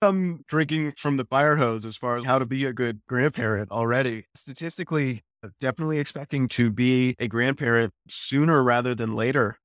I'm 0.00 0.44
drinking 0.46 0.92
from 0.96 1.16
the 1.16 1.24
fire 1.24 1.56
hose 1.56 1.84
as 1.84 1.96
far 1.96 2.16
as 2.16 2.24
how 2.24 2.38
to 2.38 2.46
be 2.46 2.64
a 2.64 2.72
good 2.72 3.00
grandparent 3.08 3.72
already. 3.72 4.26
Statistically, 4.36 5.22
definitely 5.60 5.98
expecting 5.98 6.46
to 6.50 6.70
be 6.70 7.16
a 7.18 7.26
grandparent 7.26 7.92
sooner 8.08 8.62
rather 8.62 8.94
than 8.94 9.16
later. 9.16 9.58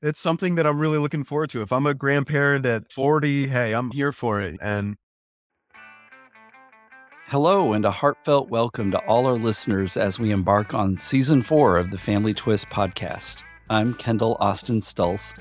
It's 0.00 0.20
something 0.20 0.54
that 0.54 0.68
I'm 0.68 0.78
really 0.78 0.98
looking 0.98 1.24
forward 1.24 1.50
to. 1.50 1.62
If 1.62 1.72
I'm 1.72 1.86
a 1.86 1.94
grandparent 1.94 2.64
at 2.64 2.92
40, 2.92 3.48
hey, 3.48 3.72
I'm 3.72 3.90
here 3.90 4.12
for 4.12 4.40
it. 4.40 4.56
And 4.62 4.94
Hello, 7.26 7.72
and 7.72 7.84
a 7.84 7.90
heartfelt 7.90 8.50
welcome 8.50 8.92
to 8.92 8.98
all 9.06 9.26
our 9.26 9.38
listeners 9.38 9.96
as 9.96 10.20
we 10.20 10.30
embark 10.30 10.74
on 10.74 10.96
season 10.96 11.42
four 11.42 11.76
of 11.76 11.90
the 11.90 11.98
Family 11.98 12.34
Twist 12.34 12.68
podcast. 12.68 13.42
I'm 13.68 13.94
Kendall 13.94 14.36
Austin 14.38 14.80
Stolz, 14.80 15.34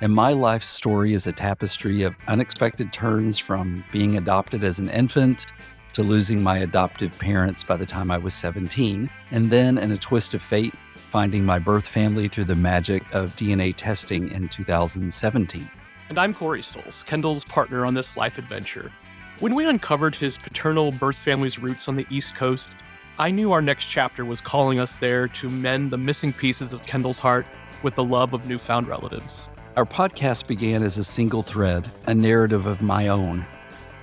and 0.00 0.12
my 0.12 0.32
life 0.32 0.62
story 0.62 1.14
is 1.14 1.26
a 1.26 1.32
tapestry 1.32 2.02
of 2.02 2.14
unexpected 2.28 2.92
turns 2.92 3.38
from 3.38 3.84
being 3.92 4.16
adopted 4.16 4.62
as 4.62 4.78
an 4.78 4.90
infant 4.90 5.46
to 5.94 6.02
losing 6.02 6.42
my 6.42 6.58
adoptive 6.58 7.18
parents 7.18 7.64
by 7.64 7.76
the 7.76 7.86
time 7.86 8.10
I 8.10 8.18
was 8.18 8.34
17, 8.34 9.08
and 9.30 9.50
then 9.50 9.78
in 9.78 9.92
a 9.92 9.96
twist 9.96 10.34
of 10.34 10.42
fate, 10.42 10.74
finding 10.94 11.44
my 11.44 11.58
birth 11.58 11.86
family 11.86 12.28
through 12.28 12.44
the 12.44 12.54
magic 12.54 13.02
of 13.14 13.34
DNA 13.36 13.74
testing 13.74 14.30
in 14.30 14.48
2017. 14.48 15.70
And 16.10 16.18
I'm 16.18 16.34
Corey 16.34 16.60
Stolz, 16.60 17.04
Kendall's 17.04 17.44
partner 17.44 17.86
on 17.86 17.94
this 17.94 18.16
life 18.16 18.36
adventure. 18.36 18.92
When 19.40 19.54
we 19.54 19.66
uncovered 19.66 20.14
his 20.14 20.36
paternal 20.36 20.92
birth 20.92 21.16
family's 21.16 21.58
roots 21.58 21.88
on 21.88 21.96
the 21.96 22.06
East 22.10 22.34
Coast, 22.34 22.74
I 23.18 23.30
knew 23.30 23.52
our 23.52 23.62
next 23.62 23.86
chapter 23.86 24.26
was 24.26 24.42
calling 24.42 24.78
us 24.78 24.98
there 24.98 25.26
to 25.28 25.48
mend 25.48 25.90
the 25.90 25.96
missing 25.98 26.34
pieces 26.34 26.74
of 26.74 26.82
Kendall's 26.82 27.18
heart 27.18 27.46
with 27.82 27.94
the 27.94 28.04
love 28.04 28.34
of 28.34 28.46
newfound 28.46 28.88
relatives. 28.88 29.48
Our 29.76 29.84
podcast 29.84 30.46
began 30.46 30.82
as 30.82 30.96
a 30.96 31.04
single 31.04 31.42
thread, 31.42 31.86
a 32.06 32.14
narrative 32.14 32.64
of 32.64 32.80
my 32.80 33.08
own, 33.08 33.44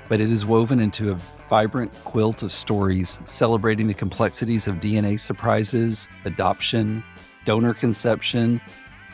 but 0.08 0.22
it 0.22 0.30
is 0.30 0.46
woven 0.46 0.80
into 0.80 1.10
a 1.10 1.16
vibrant 1.50 1.92
quilt 2.04 2.44
of 2.44 2.52
stories 2.52 3.18
celebrating 3.26 3.88
the 3.88 3.96
complexities 3.96 4.68
of 4.68 4.76
DNA 4.76 5.20
surprises, 5.20 6.10
adoption, 6.26 7.04
donor 7.46 7.74
conception, 7.74 8.62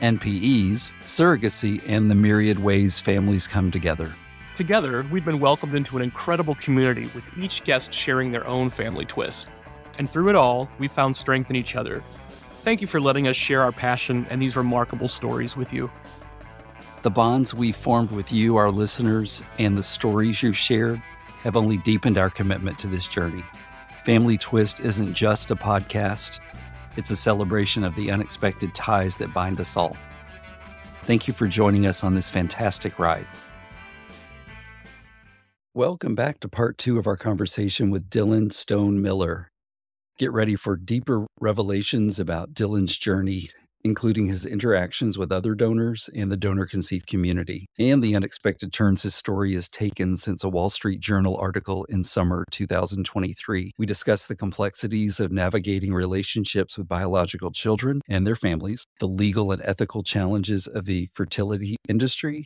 NPEs, 0.02 0.92
surrogacy, 1.06 1.82
and 1.88 2.12
the 2.12 2.16
myriad 2.16 2.60
ways 2.60 3.00
families 3.00 3.48
come 3.48 3.72
together. 3.72 4.14
Together, 4.58 5.08
we've 5.10 5.24
been 5.24 5.40
welcomed 5.40 5.76
into 5.76 5.96
an 5.96 6.04
incredible 6.04 6.56
community 6.56 7.10
with 7.16 7.24
each 7.38 7.64
guest 7.64 7.94
sharing 7.94 8.32
their 8.32 8.46
own 8.46 8.70
family 8.70 9.06
twist. 9.06 9.48
And 9.98 10.12
through 10.12 10.28
it 10.28 10.36
all, 10.36 10.70
we 10.78 10.90
found 10.90 11.16
strength 11.16 11.50
in 11.50 11.56
each 11.56 11.78
other. 11.78 12.04
Thank 12.64 12.82
you 12.82 12.88
for 12.88 13.00
letting 13.00 13.30
us 13.30 13.38
share 13.38 13.62
our 13.62 13.72
passion 13.72 14.28
and 14.30 14.42
these 14.42 14.58
remarkable 14.58 15.08
stories 15.08 15.56
with 15.56 15.72
you. 15.72 15.90
The 17.02 17.10
bonds 17.10 17.54
we 17.54 17.72
formed 17.72 18.12
with 18.12 18.30
you, 18.34 18.58
our 18.58 18.70
listeners, 18.70 19.42
and 19.58 19.78
the 19.78 19.84
stories 19.84 20.44
you've 20.44 20.58
shared 20.58 21.02
have 21.44 21.56
only 21.56 21.78
deepened 21.78 22.18
our 22.18 22.30
commitment 22.30 22.78
to 22.80 22.88
this 22.88 23.08
journey. 23.08 23.42
Family 24.04 24.38
Twist 24.38 24.82
isn't 24.82 25.14
just 25.14 25.50
a 25.50 25.56
podcast, 25.56 26.42
it's 26.98 27.10
a 27.10 27.16
celebration 27.16 27.86
of 27.86 27.96
the 27.96 28.12
unexpected 28.12 28.76
ties 28.76 29.18
that 29.18 29.34
bind 29.34 29.62
us 29.62 29.78
all. 29.78 29.96
Thank 31.04 31.26
you 31.26 31.34
for 31.34 31.48
joining 31.48 31.86
us 31.86 32.04
on 32.04 32.16
this 32.16 32.30
fantastic 32.30 33.00
ride. 33.00 33.28
Welcome 35.74 36.16
back 36.16 36.42
to 36.42 36.50
part 36.50 36.78
two 36.78 37.00
of 37.00 37.08
our 37.08 37.16
conversation 37.16 37.92
with 37.92 38.10
Dylan 38.10 38.52
Stone 38.52 39.02
Miller. 39.02 39.50
Get 40.18 40.34
ready 40.34 40.58
for 40.58 40.76
deeper 40.76 41.28
revelations 41.40 42.20
about 42.20 42.54
Dylan's 42.54 42.98
journey, 42.98 43.52
including 43.84 44.28
his 44.28 44.46
interactions 44.46 45.18
with 45.18 45.32
other 45.32 45.56
donors 45.56 46.10
and 46.16 46.32
the 46.32 46.38
donor 46.38 46.66
conceived 46.66 47.08
community, 47.08 47.68
and 47.78 48.04
the 48.04 48.16
unexpected 48.16 48.74
turns 48.74 49.04
his 49.04 49.16
story 49.16 49.54
has 49.54 49.70
taken 49.70 50.18
since 50.18 50.44
a 50.44 50.50
Wall 50.50 50.70
Street 50.70 51.00
Journal 51.00 51.38
article 51.38 51.86
in 51.86 52.04
summer 52.04 52.46
2023. 52.52 53.72
We 53.78 53.86
discuss 53.86 54.26
the 54.26 54.36
complexities 54.36 55.20
of 55.20 55.32
navigating 55.32 55.94
relationships 55.94 56.78
with 56.78 56.88
biological 56.88 57.52
children 57.52 58.02
and 58.08 58.26
their 58.26 58.36
families, 58.36 58.86
the 59.00 59.08
legal 59.08 59.52
and 59.52 59.62
ethical 59.64 60.04
challenges 60.04 60.68
of 60.68 60.86
the 60.86 61.08
fertility 61.14 61.76
industry, 61.88 62.46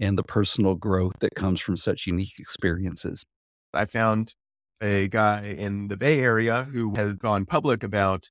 and 0.00 0.16
the 0.16 0.22
personal 0.22 0.74
growth 0.74 1.18
that 1.20 1.34
comes 1.34 1.60
from 1.60 1.76
such 1.76 2.06
unique 2.06 2.38
experiences. 2.38 3.22
I 3.74 3.84
found 3.84 4.34
a 4.80 5.08
guy 5.08 5.54
in 5.58 5.88
the 5.88 5.96
Bay 5.96 6.20
Area 6.20 6.64
who 6.72 6.94
had 6.94 7.18
gone 7.18 7.44
public 7.44 7.82
about 7.82 8.30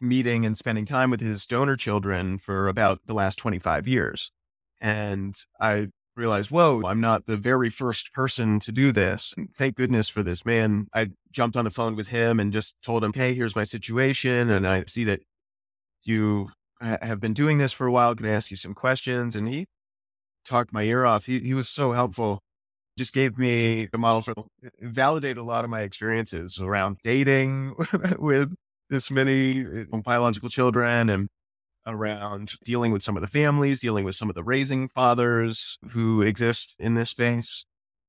meeting 0.00 0.44
and 0.44 0.56
spending 0.56 0.84
time 0.84 1.10
with 1.10 1.20
his 1.20 1.46
donor 1.46 1.76
children 1.76 2.38
for 2.38 2.68
about 2.68 3.00
the 3.06 3.14
last 3.14 3.36
25 3.36 3.88
years. 3.88 4.30
And 4.80 5.34
I 5.60 5.88
realized, 6.16 6.50
whoa, 6.50 6.82
I'm 6.84 7.00
not 7.00 7.26
the 7.26 7.36
very 7.36 7.70
first 7.70 8.12
person 8.12 8.58
to 8.60 8.72
do 8.72 8.92
this. 8.92 9.34
And 9.36 9.48
thank 9.54 9.76
goodness 9.76 10.08
for 10.08 10.22
this 10.22 10.44
man. 10.44 10.88
I 10.94 11.10
jumped 11.30 11.56
on 11.56 11.64
the 11.64 11.70
phone 11.70 11.96
with 11.96 12.08
him 12.08 12.40
and 12.40 12.52
just 12.52 12.74
told 12.82 13.04
him, 13.04 13.12
hey, 13.12 13.34
here's 13.34 13.56
my 13.56 13.64
situation. 13.64 14.50
And 14.50 14.66
I 14.66 14.84
see 14.86 15.04
that 15.04 15.20
you 16.04 16.50
have 16.80 17.20
been 17.20 17.34
doing 17.34 17.58
this 17.58 17.72
for 17.72 17.86
a 17.86 17.92
while. 17.92 18.14
Can 18.14 18.26
I 18.26 18.30
ask 18.30 18.50
you 18.50 18.56
some 18.56 18.74
questions? 18.74 19.36
And 19.36 19.48
he 19.48 19.66
talked 20.44 20.72
my 20.72 20.82
ear 20.82 21.04
off. 21.04 21.26
He, 21.26 21.40
he 21.40 21.54
was 21.54 21.68
so 21.68 21.92
helpful. 21.92 22.40
Just 22.98 23.12
gave 23.12 23.36
me 23.36 23.88
a 23.92 23.98
model 23.98 24.22
for 24.22 24.34
uh, 24.38 24.68
validate 24.80 25.36
a 25.36 25.42
lot 25.42 25.64
of 25.64 25.70
my 25.70 25.82
experiences 25.82 26.60
around 26.60 26.96
dating 27.02 27.74
with 28.18 28.54
this 28.90 29.10
many 29.10 29.64
uh, 29.64 29.98
biological 29.98 30.48
children 30.48 31.10
and 31.10 31.28
around 31.86 32.54
dealing 32.64 32.92
with 32.92 33.02
some 33.02 33.16
of 33.16 33.22
the 33.22 33.28
families, 33.28 33.80
dealing 33.80 34.04
with 34.04 34.16
some 34.16 34.28
of 34.28 34.34
the 34.34 34.42
raising 34.44 34.88
fathers 34.88 35.78
who 35.90 36.22
exist 36.22 36.76
in 36.78 36.94
this 36.94 37.10
space. 37.10 37.64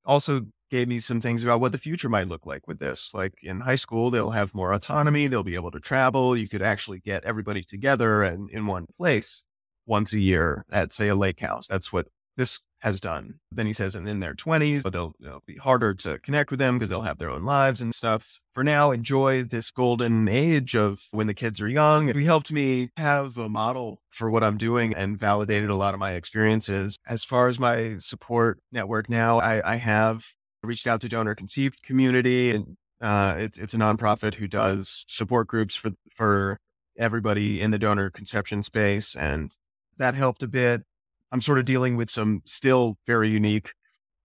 Also 0.06 0.48
gave 0.70 0.88
me 0.88 1.00
some 1.00 1.22
things 1.22 1.44
about 1.44 1.62
what 1.62 1.72
the 1.72 1.78
future 1.78 2.10
might 2.10 2.28
look 2.28 2.46
like 2.46 2.68
with 2.68 2.80
this. 2.80 3.12
Like 3.14 3.34
in 3.42 3.62
high 3.62 3.76
school, 3.76 4.10
they'll 4.10 4.32
have 4.32 4.56
more 4.56 4.74
autonomy, 4.74 5.28
they'll 5.28 5.44
be 5.44 5.56
able 5.56 5.72
to 5.72 5.80
travel. 5.80 6.36
You 6.36 6.50
could 6.50 6.62
actually 6.62 7.00
get 7.00 7.24
everybody 7.24 7.64
together 7.64 8.24
and 8.24 8.50
in 8.50 8.66
one 8.66 8.86
place 8.98 9.46
once 9.86 10.14
a 10.14 10.20
year 10.20 10.66
at, 10.72 10.92
say, 10.92 11.08
a 11.08 11.16
lake 11.16 11.40
house. 11.40 11.68
That's 11.68 11.94
what 11.94 12.08
this 12.38 12.60
has 12.80 13.02
done. 13.02 13.40
Then 13.52 13.66
he 13.66 13.74
says, 13.74 13.96
and 13.96 14.08
in 14.08 14.20
their 14.20 14.36
20s, 14.36 14.84
but 14.84 14.94
they'll, 14.94 15.14
it'll 15.20 15.44
be 15.48 15.56
harder 15.56 15.94
to 15.96 16.20
connect 16.20 16.52
with 16.52 16.60
them 16.60 16.78
because 16.78 16.92
they'll 16.92 17.02
have 17.02 17.18
their 17.18 17.32
own 17.32 17.44
lives 17.44 17.82
and 17.82 17.94
stuff. 17.94 18.40
For 18.54 18.64
now, 18.64 18.92
enjoy 18.92 19.44
this 19.44 19.72
golden 19.72 20.28
age 20.28 20.76
of 20.76 21.02
when 21.12 21.28
the 21.28 21.34
kids 21.34 21.60
are 21.60 21.68
young. 21.68 22.14
He 22.14 22.24
helped 22.24 22.52
me 22.52 22.90
have 22.96 23.38
a 23.38 23.50
model 23.50 24.02
for 24.10 24.30
what 24.30 24.44
I'm 24.44 24.58
doing 24.58 24.94
and 24.94 25.20
validated 25.20 25.70
a 25.70 25.76
lot 25.76 25.96
of 25.96 26.00
my 26.00 26.14
experiences. 26.14 26.98
As 27.08 27.24
far 27.24 27.48
as 27.48 27.60
my 27.60 27.98
support 27.98 28.60
network 28.72 29.10
now, 29.10 29.40
I, 29.40 29.74
I 29.74 29.76
have 29.78 30.24
reached 30.64 30.88
out 30.88 31.02
to 31.02 31.10
donor 31.10 31.34
conceived 31.34 31.82
community 31.82 32.52
and 32.52 32.78
uh, 33.02 33.36
it's, 33.38 33.58
it's 33.58 33.74
a 33.74 33.78
nonprofit 33.78 34.36
who 34.36 34.48
does 34.48 35.06
support 35.08 35.48
groups 35.48 35.76
for, 35.76 35.92
for 36.12 36.60
everybody 36.98 37.62
in 37.62 37.72
the 37.72 37.80
donor 37.80 38.10
conception 38.10 38.64
space. 38.64 39.16
And 39.16 39.52
that 39.98 40.16
helped 40.16 40.44
a 40.44 40.48
bit. 40.48 40.84
I'm 41.32 41.42
sort 41.42 41.60
of 41.60 41.66
dealing 41.66 41.98
with 41.98 42.10
some 42.10 42.42
still 42.46 42.98
very 43.06 43.30
unique 43.30 43.74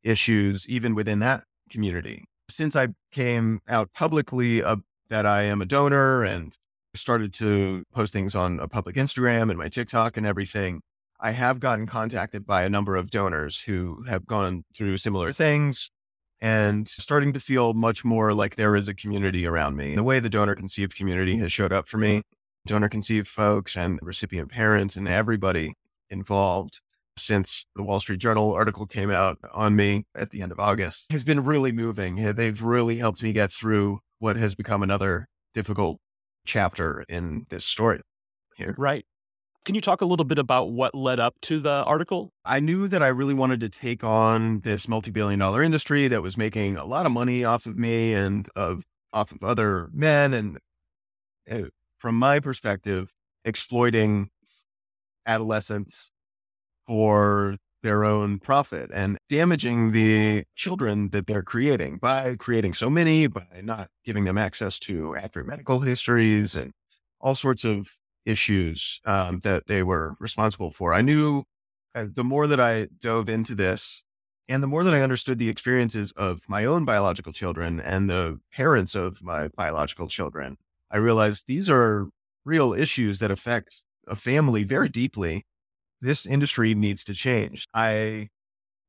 issues, 0.03 0.69
even 0.69 0.95
within 0.95 1.19
that 1.21 1.45
community. 1.71 2.25
Since 2.49 2.77
I 2.77 2.89
came 3.11 3.61
out 3.69 3.93
publicly 3.93 4.63
uh, 4.63 4.77
that 5.09 5.27
I 5.27 5.43
am 5.43 5.63
a 5.63 5.67
donor 5.67 6.23
and 6.23 6.57
started 6.95 7.33
to 7.35 7.85
post 7.93 8.13
things 8.13 8.35
on 8.35 8.61
a 8.61 8.69
public 8.69 8.97
Instagram 8.97 9.49
and 9.51 9.59
my 9.59 9.69
TikTok 9.69 10.17
and 10.17 10.27
everything, 10.27 10.83
I 11.21 11.31
have 11.31 11.61
gotten 11.61 11.87
contacted 11.87 12.47
by 12.47 12.65
a 12.65 12.71
number 12.71 12.97
of 12.97 13.11
donors 13.11 13.61
who 13.61 14.03
have 14.09 14.27
gone 14.27 14.65
through 14.77 14.97
similar 14.99 15.33
things 15.33 15.91
and 16.41 16.89
starting 16.89 17.33
to 17.33 17.41
feel 17.41 17.73
much 17.73 18.05
more 18.05 18.35
like 18.35 18.57
there 18.57 18.75
is 18.75 18.89
a 18.89 18.95
community 18.95 19.47
around 19.47 19.77
me. 19.77 19.95
The 19.95 20.03
way 20.03 20.19
the 20.19 20.29
donor 20.29 20.57
conceived 20.57 20.97
community 20.97 21.37
has 21.37 21.53
showed 21.53 21.73
up 21.73 21.87
for 21.87 21.99
me, 21.99 22.23
donor 22.67 22.89
conceived 22.89 23.29
folks 23.29 23.77
and 23.77 24.01
recipient 24.03 24.51
parents 24.51 24.97
and 24.97 25.07
everybody 25.07 25.75
involved 26.11 26.83
since 27.17 27.67
the 27.77 27.83
Wall 27.83 28.01
Street 28.01 28.21
Journal 28.21 28.53
article 28.53 28.87
came 28.87 29.11
out 29.11 29.39
on 29.53 29.77
me 29.77 30.05
at 30.15 30.31
the 30.31 30.43
end 30.43 30.53
of 30.53 30.59
August 30.59 31.13
has 31.13 31.25
been 31.25 31.45
really 31.45 31.73
moving. 31.73 32.35
They've 32.35 32.63
really 32.63 32.97
helped 32.99 33.23
me 33.23 33.33
get 33.33 33.53
through 33.53 34.01
what 34.19 34.37
has 34.37 34.55
become 34.55 34.83
another 34.83 35.29
difficult 35.55 35.99
chapter 36.45 37.05
in 37.09 37.47
this 37.51 37.65
story 37.65 38.01
here. 38.57 38.75
Right. 38.79 39.05
Can 39.65 39.77
you 39.77 39.81
talk 39.81 40.01
a 40.01 40.05
little 40.05 40.25
bit 40.25 40.39
about 40.39 40.73
what 40.73 40.93
led 40.95 41.21
up 41.21 41.37
to 41.43 41.61
the 41.61 41.85
article? 41.85 42.33
I 42.45 42.59
knew 42.59 42.89
that 42.89 43.03
I 43.03 43.09
really 43.09 43.35
wanted 43.35 43.61
to 43.61 43.69
take 43.69 44.03
on 44.03 44.61
this 44.61 44.89
multi-billion 44.89 45.39
dollar 45.39 45.63
industry 45.63 46.09
that 46.09 46.21
was 46.21 46.37
making 46.37 46.77
a 46.77 46.85
lot 46.85 47.07
of 47.07 47.13
money 47.13 47.45
off 47.45 47.67
of 47.67 47.79
me 47.79 48.13
and 48.13 48.49
of 48.57 48.85
off 49.13 49.31
of 49.31 49.45
other 49.45 49.89
men 49.93 50.35
and 50.35 50.59
uh, 51.51 51.69
from 51.99 52.17
my 52.17 52.41
perspective 52.41 53.15
exploiting 53.45 54.31
adolescents 55.27 56.11
for 56.87 57.57
their 57.83 58.05
own 58.05 58.39
profit 58.39 58.91
and 58.95 59.19
damaging 59.29 59.93
the 59.93 60.45
children 60.55 61.11
that 61.11 61.27
they're 61.27 61.43
creating 61.43 61.99
by 61.99 62.37
creating 62.37 62.75
so 62.75 62.89
many, 62.89 63.27
by 63.27 63.47
not 63.63 63.89
giving 64.05 64.25
them 64.25 64.39
access 64.39 64.79
to 64.79 65.17
accurate 65.17 65.49
medical 65.49 65.81
histories 65.81 66.55
and 66.55 66.73
all 67.21 67.35
sorts 67.35 67.65
of 67.65 67.89
issues 68.25 69.01
um, 69.05 69.41
that 69.41 69.67
they 69.67 69.83
were 69.83 70.15
responsible 70.21 70.71
for. 70.71 70.95
I 70.95 71.03
knew 71.03 71.45
uh, 71.95 72.07
the 72.15 72.25
more 72.25 72.47
that 72.47 72.61
I 72.61 72.87
dove 73.01 73.29
into 73.29 73.55
this, 73.55 74.05
And 74.49 74.63
the 74.63 74.67
more 74.67 74.85
that 74.85 74.95
I 74.95 75.01
understood 75.03 75.39
the 75.39 75.49
experiences 75.49 76.13
of 76.13 76.49
my 76.49 76.65
own 76.65 76.85
biological 76.85 77.33
children 77.33 77.81
and 77.81 78.11
the 78.11 78.41
parents 78.53 78.95
of 78.95 79.23
my 79.23 79.49
biological 79.49 80.09
children, 80.09 80.57
I 80.91 80.99
realized 80.99 81.47
these 81.47 81.71
are 81.71 82.09
real 82.45 82.75
issues 82.75 83.19
that 83.21 83.31
affect 83.31 83.85
a 84.07 84.17
family 84.17 84.65
very 84.65 84.89
deeply. 84.89 85.45
This 86.03 86.27
industry 86.27 86.75
needs 86.75 87.05
to 87.05 87.15
change. 87.15 87.69
I 87.73 88.31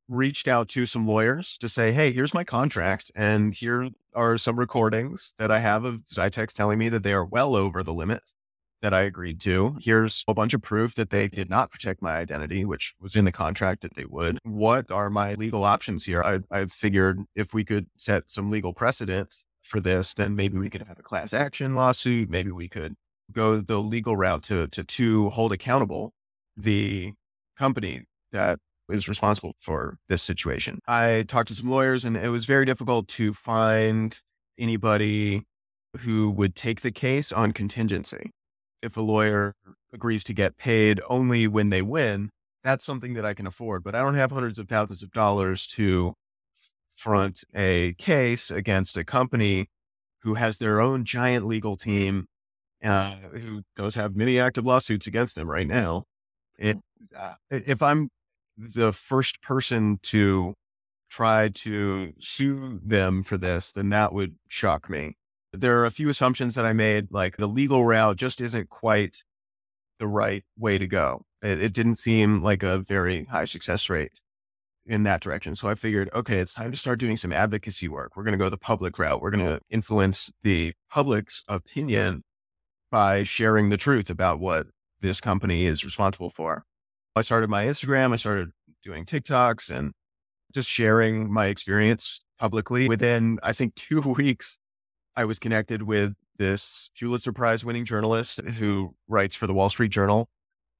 reached 0.09 0.47
out 0.47 0.67
to 0.69 0.87
some 0.87 1.07
lawyers 1.07 1.59
to 1.59 1.69
say, 1.69 1.91
hey, 1.91 2.11
here's 2.11 2.33
my 2.33 2.43
contract, 2.43 3.11
and 3.15 3.53
here 3.53 3.89
are 4.15 4.35
some 4.39 4.59
recordings 4.59 5.35
that 5.37 5.51
I 5.51 5.59
have 5.59 5.85
of 5.85 6.01
Xytex 6.11 6.53
telling 6.53 6.79
me 6.79 6.89
that 6.89 7.03
they 7.03 7.13
are 7.13 7.23
well 7.23 7.55
over 7.55 7.83
the 7.83 7.93
limits 7.93 8.33
that 8.81 8.95
I 8.95 9.01
agreed 9.03 9.39
to. 9.41 9.77
Here's 9.79 10.23
a 10.27 10.33
bunch 10.33 10.55
of 10.55 10.63
proof 10.63 10.95
that 10.95 11.11
they 11.11 11.27
did 11.27 11.51
not 11.51 11.69
protect 11.69 12.01
my 12.01 12.13
identity, 12.13 12.65
which 12.65 12.95
was 12.99 13.15
in 13.15 13.25
the 13.25 13.31
contract 13.31 13.83
that 13.83 13.93
they 13.93 14.05
would. 14.05 14.39
What 14.43 14.89
are 14.89 15.11
my 15.11 15.35
legal 15.35 15.63
options 15.63 16.05
here? 16.05 16.23
I, 16.23 16.39
I 16.49 16.65
figured 16.65 17.19
if 17.35 17.53
we 17.53 17.63
could 17.63 17.85
set 17.95 18.31
some 18.31 18.49
legal 18.49 18.73
precedent 18.73 19.35
for 19.61 19.79
this, 19.79 20.15
then 20.15 20.35
maybe 20.35 20.57
we 20.57 20.69
could 20.71 20.81
have 20.81 20.97
a 20.97 21.03
class 21.03 21.31
action 21.31 21.75
lawsuit. 21.75 22.31
Maybe 22.31 22.49
we 22.49 22.67
could 22.67 22.95
go 23.31 23.61
the 23.61 23.77
legal 23.77 24.17
route 24.17 24.43
to, 24.45 24.67
to, 24.69 24.83
to 24.83 25.29
hold 25.29 25.53
accountable 25.53 26.11
the 26.55 27.13
company 27.57 28.03
that 28.31 28.59
is 28.89 29.07
responsible 29.07 29.53
for 29.57 29.97
this 30.09 30.21
situation. 30.21 30.79
I 30.87 31.25
talked 31.27 31.47
to 31.49 31.55
some 31.55 31.69
lawyers 31.69 32.03
and 32.05 32.17
it 32.17 32.29
was 32.29 32.45
very 32.45 32.65
difficult 32.65 33.07
to 33.09 33.33
find 33.33 34.17
anybody 34.59 35.43
who 35.99 36.31
would 36.31 36.55
take 36.55 36.81
the 36.81 36.91
case 36.91 37.31
on 37.31 37.51
contingency. 37.51 38.31
If 38.81 38.97
a 38.97 39.01
lawyer 39.01 39.53
agrees 39.93 40.23
to 40.25 40.33
get 40.33 40.57
paid 40.57 40.99
only 41.07 41.47
when 41.47 41.69
they 41.69 41.81
win, 41.81 42.29
that's 42.63 42.83
something 42.83 43.13
that 43.13 43.25
I 43.25 43.33
can 43.33 43.47
afford, 43.47 43.83
but 43.83 43.95
I 43.95 44.01
don't 44.01 44.15
have 44.15 44.31
hundreds 44.31 44.59
of 44.59 44.67
thousands 44.67 45.03
of 45.03 45.11
dollars 45.11 45.67
to 45.67 46.13
front 46.95 47.43
a 47.55 47.93
case 47.97 48.49
against 48.51 48.97
a 48.97 49.03
company 49.03 49.67
who 50.21 50.35
has 50.35 50.57
their 50.57 50.79
own 50.79 51.03
giant 51.03 51.45
legal 51.45 51.75
team, 51.75 52.25
uh, 52.83 53.11
who 53.33 53.61
does 53.75 53.95
have 53.95 54.15
many 54.15 54.39
active 54.39 54.65
lawsuits 54.65 55.07
against 55.07 55.35
them 55.35 55.49
right 55.49 55.67
now. 55.67 56.03
It, 56.63 56.77
uh, 57.15 57.33
if 57.51 57.81
I'm 57.81 58.09
the 58.57 58.93
first 58.93 59.41
person 59.41 59.99
to 60.03 60.53
try 61.09 61.49
to 61.49 62.13
sue 62.19 62.79
them 62.83 63.21
for 63.21 63.37
this, 63.37 63.73
then 63.73 63.89
that 63.89 64.13
would 64.13 64.35
shock 64.47 64.89
me. 64.89 65.17
There 65.51 65.79
are 65.79 65.85
a 65.85 65.91
few 65.91 66.07
assumptions 66.07 66.55
that 66.55 66.65
I 66.65 66.71
made, 66.71 67.09
like 67.11 67.35
the 67.35 67.47
legal 67.47 67.85
route 67.85 68.15
just 68.15 68.39
isn't 68.39 68.69
quite 68.69 69.17
the 69.99 70.07
right 70.07 70.43
way 70.57 70.77
to 70.77 70.87
go. 70.87 71.23
It, 71.41 71.61
it 71.61 71.73
didn't 71.73 71.97
seem 71.97 72.41
like 72.41 72.63
a 72.63 72.79
very 72.79 73.25
high 73.25 73.45
success 73.45 73.89
rate 73.89 74.23
in 74.85 75.03
that 75.03 75.21
direction. 75.21 75.55
So 75.55 75.67
I 75.67 75.75
figured, 75.75 76.09
okay, 76.13 76.37
it's 76.37 76.53
time 76.53 76.71
to 76.71 76.77
start 76.77 76.99
doing 76.99 77.17
some 77.17 77.33
advocacy 77.33 77.89
work. 77.89 78.15
We're 78.15 78.23
going 78.23 78.37
to 78.37 78.43
go 78.43 78.49
the 78.49 78.57
public 78.57 78.97
route. 78.97 79.21
We're 79.21 79.31
going 79.31 79.45
to 79.45 79.59
influence 79.69 80.31
the 80.43 80.73
public's 80.89 81.43
opinion 81.49 82.23
by 82.89 83.23
sharing 83.23 83.69
the 83.69 83.77
truth 83.77 84.09
about 84.09 84.39
what 84.39 84.67
this 85.03 85.21
company 85.21 85.65
is 85.65 85.85
responsible 85.85 86.31
for. 86.31 86.65
I 87.15 87.21
started 87.21 87.49
my 87.49 87.65
Instagram, 87.65 88.13
I 88.13 88.15
started 88.15 88.49
doing 88.81 89.05
TikToks 89.05 89.69
and 89.69 89.91
just 90.51 90.69
sharing 90.69 91.31
my 91.31 91.47
experience 91.47 92.21
publicly. 92.39 92.87
Within, 92.87 93.37
I 93.43 93.53
think, 93.53 93.75
two 93.75 94.01
weeks, 94.01 94.57
I 95.15 95.25
was 95.25 95.37
connected 95.37 95.83
with 95.83 96.13
this 96.39 96.89
Pulitzer 96.97 97.31
Prize 97.31 97.63
winning 97.63 97.85
journalist 97.85 98.41
who 98.41 98.95
writes 99.07 99.35
for 99.35 99.45
the 99.45 99.53
Wall 99.53 99.69
Street 99.69 99.91
Journal. 99.91 100.29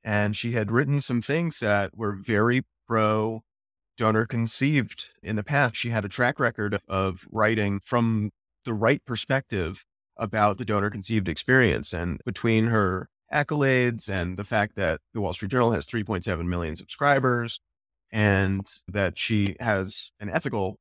And 0.04 0.36
she 0.36 0.54
had 0.54 0.72
written 0.72 1.00
some 1.00 1.22
things 1.22 1.60
that 1.60 1.96
were 1.96 2.14
very 2.14 2.64
pro 2.88 3.44
donor 3.98 4.26
conceived 4.26 5.12
in 5.22 5.36
the 5.36 5.44
past. 5.44 5.76
She 5.76 5.90
had 5.90 6.04
a 6.04 6.10
track 6.10 6.40
record 6.40 6.80
of 6.88 7.28
writing 7.32 7.80
from 7.80 8.32
the 8.66 8.74
right 8.74 9.04
perspective 9.06 9.86
about 10.18 10.58
the 10.58 10.66
donor 10.66 10.90
conceived 10.90 11.30
experience. 11.30 11.94
And 11.94 12.20
between 12.26 12.68
her 12.68 13.10
accolades 13.34 14.10
and 14.10 14.38
the 14.38 14.44
fact 14.44 14.76
that 14.76 15.02
the 15.14 15.22
Wall 15.22 15.34
Street 15.34 15.52
Journal 15.52 15.72
has 15.72 15.86
3.7 15.88 16.46
million 16.46 16.76
subscribers 16.76 17.60
and 18.12 18.68
that 18.88 19.18
she 19.18 19.56
has 19.60 20.12
an 20.20 20.30
ethical 20.30 20.78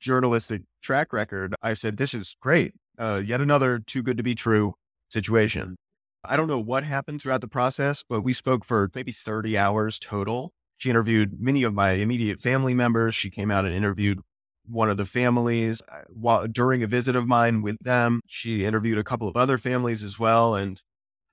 journalistic 0.00 0.62
track 0.82 1.12
record, 1.12 1.54
I 1.62 1.74
said, 1.74 1.96
This 1.96 2.14
is 2.14 2.36
great. 2.40 2.74
Uh, 2.98 3.22
yet 3.24 3.40
another 3.40 3.78
too 3.78 4.02
good 4.02 4.16
to 4.16 4.22
be 4.22 4.34
true 4.34 4.74
situation. 5.08 5.76
I 6.24 6.36
don't 6.36 6.48
know 6.48 6.60
what 6.60 6.84
happened 6.84 7.22
throughout 7.22 7.40
the 7.40 7.48
process, 7.48 8.04
but 8.08 8.22
we 8.22 8.32
spoke 8.32 8.64
for 8.64 8.90
maybe 8.94 9.12
30 9.12 9.56
hours 9.56 9.98
total. 9.98 10.52
She 10.76 10.90
interviewed 10.90 11.40
many 11.40 11.62
of 11.62 11.74
my 11.74 11.92
immediate 11.92 12.38
family 12.40 12.74
members. 12.74 13.14
She 13.14 13.30
came 13.30 13.50
out 13.50 13.64
and 13.64 13.74
interviewed 13.74 14.20
one 14.66 14.90
of 14.90 14.96
the 14.96 15.06
families 15.06 15.80
uh, 15.90 16.02
while 16.08 16.46
during 16.46 16.82
a 16.82 16.86
visit 16.86 17.16
of 17.16 17.26
mine 17.26 17.62
with 17.62 17.78
them. 17.80 18.20
She 18.26 18.64
interviewed 18.64 18.98
a 18.98 19.04
couple 19.04 19.28
of 19.28 19.36
other 19.36 19.58
families 19.58 20.04
as 20.04 20.18
well. 20.18 20.54
And 20.54 20.82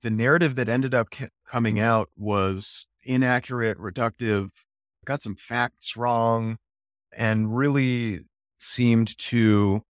the 0.06 0.12
narrative 0.12 0.54
that 0.54 0.70
ended 0.70 0.94
up 0.94 1.08
coming 1.48 1.80
out 1.80 2.10
was 2.16 2.86
inaccurate, 3.02 3.76
reductive, 3.80 4.52
got 5.04 5.20
some 5.20 5.36
facts 5.36 5.98
wrong, 5.98 6.58
and 7.18 7.58
really 7.58 8.20
seemed 8.60 9.18
to 9.18 9.82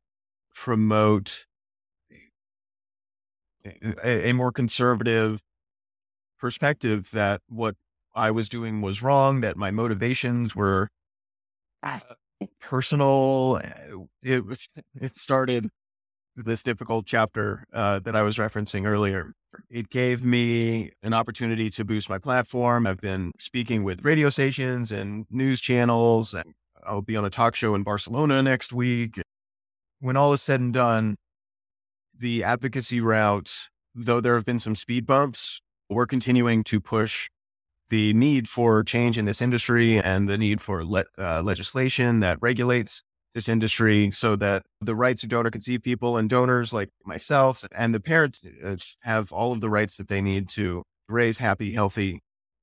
promote 0.53 1.47
a, 3.65 4.29
a 4.29 4.31
more 4.31 4.53
conservative 4.53 5.41
perspective 6.39 7.11
that 7.11 7.41
what 7.49 7.75
I 8.15 8.31
was 8.31 8.47
doing 8.47 8.79
was 8.79 9.03
wrong, 9.03 9.41
that 9.41 9.57
my 9.57 9.69
motivations 9.69 10.55
were 10.55 10.87
uh, 11.83 11.99
personal. 12.61 13.59
It 14.23 14.45
was, 14.45 14.69
it 14.95 15.17
started 15.17 15.67
this 16.37 16.63
difficult 16.63 17.05
chapter 17.05 17.65
uh, 17.73 17.99
that 17.99 18.15
I 18.15 18.21
was 18.21 18.37
referencing 18.37 18.87
earlier. 18.87 19.33
It 19.69 19.89
gave 19.89 20.23
me 20.23 20.91
an 21.03 21.13
opportunity 21.13 21.69
to 21.71 21.85
boost 21.85 22.09
my 22.09 22.17
platform. 22.17 22.87
I've 22.87 23.01
been 23.01 23.31
speaking 23.37 23.83
with 23.83 24.03
radio 24.03 24.29
stations 24.29 24.91
and 24.91 25.25
news 25.29 25.61
channels, 25.61 26.33
and 26.33 26.53
I'll 26.85 27.01
be 27.01 27.15
on 27.15 27.25
a 27.25 27.29
talk 27.29 27.55
show 27.55 27.75
in 27.75 27.83
Barcelona 27.83 28.41
next 28.43 28.73
week. 28.73 29.21
When 29.99 30.17
all 30.17 30.33
is 30.33 30.41
said 30.41 30.59
and 30.59 30.73
done, 30.73 31.15
the 32.17 32.43
advocacy 32.43 33.01
route, 33.01 33.69
though 33.93 34.21
there 34.21 34.35
have 34.35 34.45
been 34.45 34.59
some 34.59 34.75
speed 34.75 35.05
bumps, 35.05 35.61
we're 35.89 36.05
continuing 36.05 36.63
to 36.65 36.79
push 36.79 37.29
the 37.89 38.13
need 38.13 38.49
for 38.49 38.83
change 38.83 39.17
in 39.17 39.25
this 39.25 39.41
industry 39.41 39.99
and 39.99 40.27
the 40.27 40.37
need 40.37 40.59
for 40.59 40.83
le- 40.83 41.05
uh, 41.17 41.41
legislation 41.41 42.19
that 42.19 42.37
regulates 42.41 43.03
this 43.35 43.49
industry 43.49 44.09
so 44.11 44.35
that 44.37 44.63
the 44.81 44.95
rights 44.95 45.21
of 45.21 45.29
donor 45.29 45.51
conceived 45.51 45.83
people 45.83 46.17
and 46.17 46.29
donors 46.29 46.73
like 46.73 46.89
myself 47.05 47.65
and 47.75 47.93
the 47.93 47.99
parents 47.99 48.41
uh, 48.63 48.77
have 49.03 49.31
all 49.31 49.51
of 49.51 49.59
the 49.59 49.69
rights 49.69 49.97
that 49.97 50.07
they 50.07 50.21
need 50.21 50.47
to 50.49 50.81
raise 51.09 51.37
happy, 51.37 51.73
healthy 51.73 52.21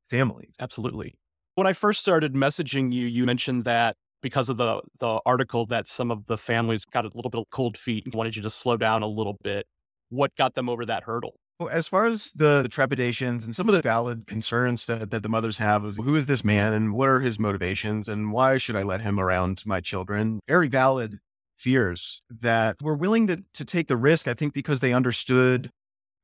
families. 0.09 0.55
Absolutely. 0.59 1.15
When 1.55 1.67
I 1.67 1.75
first 1.75 2.01
started 2.01 2.33
messaging 2.33 2.91
you, 2.93 3.07
you 3.07 3.27
mentioned 3.27 3.65
that 3.65 3.97
because 4.23 4.49
of 4.49 4.57
the 4.57 4.81
the 4.99 5.21
article 5.27 5.67
that 5.67 5.87
some 5.87 6.11
of 6.11 6.27
the 6.27 6.39
families 6.39 6.85
got 6.87 7.05
a 7.05 7.11
little 7.15 7.31
bit 7.31 7.41
of 7.41 7.51
cold 7.51 7.77
feet 7.77 8.05
and 8.07 8.15
wanted 8.15 8.35
you 8.35 8.43
to 8.43 8.51
slow 8.51 8.79
down 8.79 9.03
a 9.03 9.07
little 9.07 9.37
bit. 9.43 9.67
What 10.09 10.35
got 10.37 10.55
them 10.55 10.69
over 10.71 10.87
that 10.87 11.03
hurdle? 11.05 11.35
As 11.71 11.87
far 11.87 12.07
as 12.07 12.33
the, 12.33 12.67
trepidations 12.71 13.45
and 13.45 13.55
some 13.55 13.69
of 13.69 13.75
the 13.75 13.83
valid 13.83 14.27
concerns 14.27 14.87
that, 14.87 15.11
that 15.11 15.23
the 15.23 15.29
mothers 15.29 15.59
have 15.59 15.85
is 15.85 15.97
who 15.97 16.17
is 16.17 16.27
this 16.27 16.45
man 16.45 16.73
and 16.73 16.93
what 16.93 17.09
are 17.09 17.21
his 17.21 17.39
motivations 17.39 18.09
and 18.09 18.33
why 18.33 18.57
should 18.57 18.75
I 18.75 18.83
let 18.83 19.01
him 19.01 19.21
around 19.21 19.63
my 19.65 19.81
children? 19.81 20.41
Very 20.49 20.69
valid 20.69 21.19
fears 21.57 22.23
that 22.31 22.77
were 22.83 22.97
willing 22.97 23.29
to, 23.29 23.45
to 23.55 23.65
take 23.65 23.87
the 23.87 23.97
risk, 23.97 24.27
I 24.27 24.35
think, 24.35 24.55
because 24.55 24.81
they 24.81 24.93
understood 24.93 25.71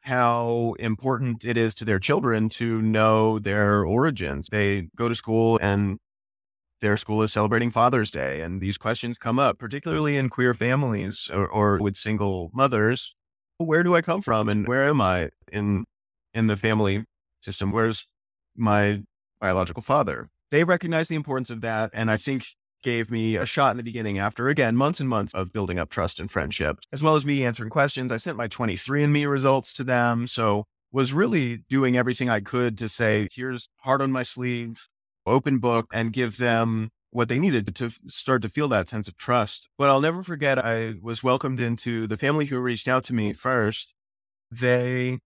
how 0.01 0.75
important 0.79 1.45
it 1.45 1.57
is 1.57 1.75
to 1.77 1.85
their 1.85 1.99
children 1.99 2.49
to 2.49 2.83
know 2.83 3.39
their 3.39 3.85
origins. 3.85 4.49
They 4.51 4.89
go 4.97 5.09
to 5.09 5.15
school 5.15 5.59
and 5.63 5.99
their 6.81 6.97
school 6.97 7.23
is 7.23 7.33
celebrating 7.33 7.71
Father's 7.71 8.11
Day, 8.11 8.41
and 8.41 8.61
these 8.61 8.79
questions 8.79 9.19
come 9.19 9.39
up, 9.39 9.59
particularly 9.59 10.17
in 10.17 10.29
queer 10.29 10.55
families 10.55 11.29
or, 11.33 11.47
or 11.49 11.79
with 11.79 11.97
single 11.97 12.51
mothers 12.55 13.17
where 13.59 13.83
do 13.83 13.95
I 13.95 14.03
come 14.03 14.23
from 14.23 14.49
and 14.49 14.67
where 14.67 14.89
am 14.89 15.01
I 15.01 15.31
in 15.53 15.85
in 16.35 16.47
the 16.47 16.57
family 16.57 17.05
system? 17.43 17.73
Where's 17.73 18.07
my 18.57 19.03
biological 19.41 19.83
father? 19.83 20.29
They 20.51 20.65
recognize 20.65 21.09
the 21.09 21.17
importance 21.17 21.51
of 21.51 21.61
that, 21.61 21.91
and 21.93 22.11
I 22.11 22.17
think 22.17 22.47
gave 22.83 23.11
me 23.11 23.37
a 23.37 23.45
shot 23.45 23.73
in 23.73 23.77
the 23.77 23.83
beginning 23.83 24.19
after 24.19 24.49
again 24.49 24.77
months 24.77 25.01
and 25.01 25.09
months 25.09 25.35
of 25.35 25.53
building 25.53 25.79
up 25.79 25.91
trust 25.91 26.21
and 26.21 26.31
friendship, 26.31 26.79
as 26.93 27.03
well 27.03 27.17
as 27.17 27.27
me 27.27 27.45
answering 27.45 27.71
questions. 27.71 28.13
I 28.13 28.17
sent 28.17 28.37
my 28.37 28.49
23andMe 28.49 29.29
results 29.29 29.73
to 29.75 29.85
them, 29.85 30.27
so 30.27 30.65
was 30.93 31.13
really 31.13 31.65
doing 31.69 31.97
everything 31.97 32.31
I 32.31 32.41
could 32.41 32.79
to 32.79 32.89
say, 32.89 33.29
here's 33.33 33.69
heart 33.79 34.01
on 34.01 34.13
my 34.13 34.23
sleeve, 34.23 34.87
open 35.27 35.59
book, 35.59 35.87
and 35.93 36.13
give 36.13 36.39
them 36.39 36.91
what 37.11 37.29
they 37.29 37.39
needed 37.39 37.75
to 37.75 37.91
start 38.07 38.43
to 38.43 38.49
feel 38.49 38.69
that 38.69 38.89
sense 38.89 39.09
of 39.09 39.17
trust. 39.17 39.69
But 39.79 39.91
I'll 39.91 40.01
never 40.01 40.23
forget, 40.23 40.59
I 40.59 40.95
was 41.01 41.23
welcomed 41.23 41.61
into 41.61 42.07
the 42.07 42.17
family 42.17 42.47
who 42.47 42.59
reached 42.59 42.89
out 42.89 43.05
to 43.05 43.15
me 43.15 43.33
first. 43.33 43.95
They 44.51 45.19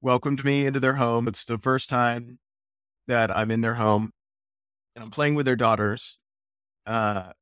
welcomed 0.00 0.44
me 0.44 0.66
into 0.66 0.80
their 0.80 0.94
home. 0.94 1.28
It's 1.28 1.44
the 1.44 1.58
first 1.58 1.88
time 1.88 2.38
that 3.06 3.36
I'm 3.36 3.50
in 3.50 3.60
their 3.60 3.74
home 3.74 4.10
and 4.94 5.04
I'm 5.04 5.10
playing 5.10 5.34
with 5.34 5.46
their 5.46 5.56
daughters. 5.56 6.18
uh, 6.86 7.32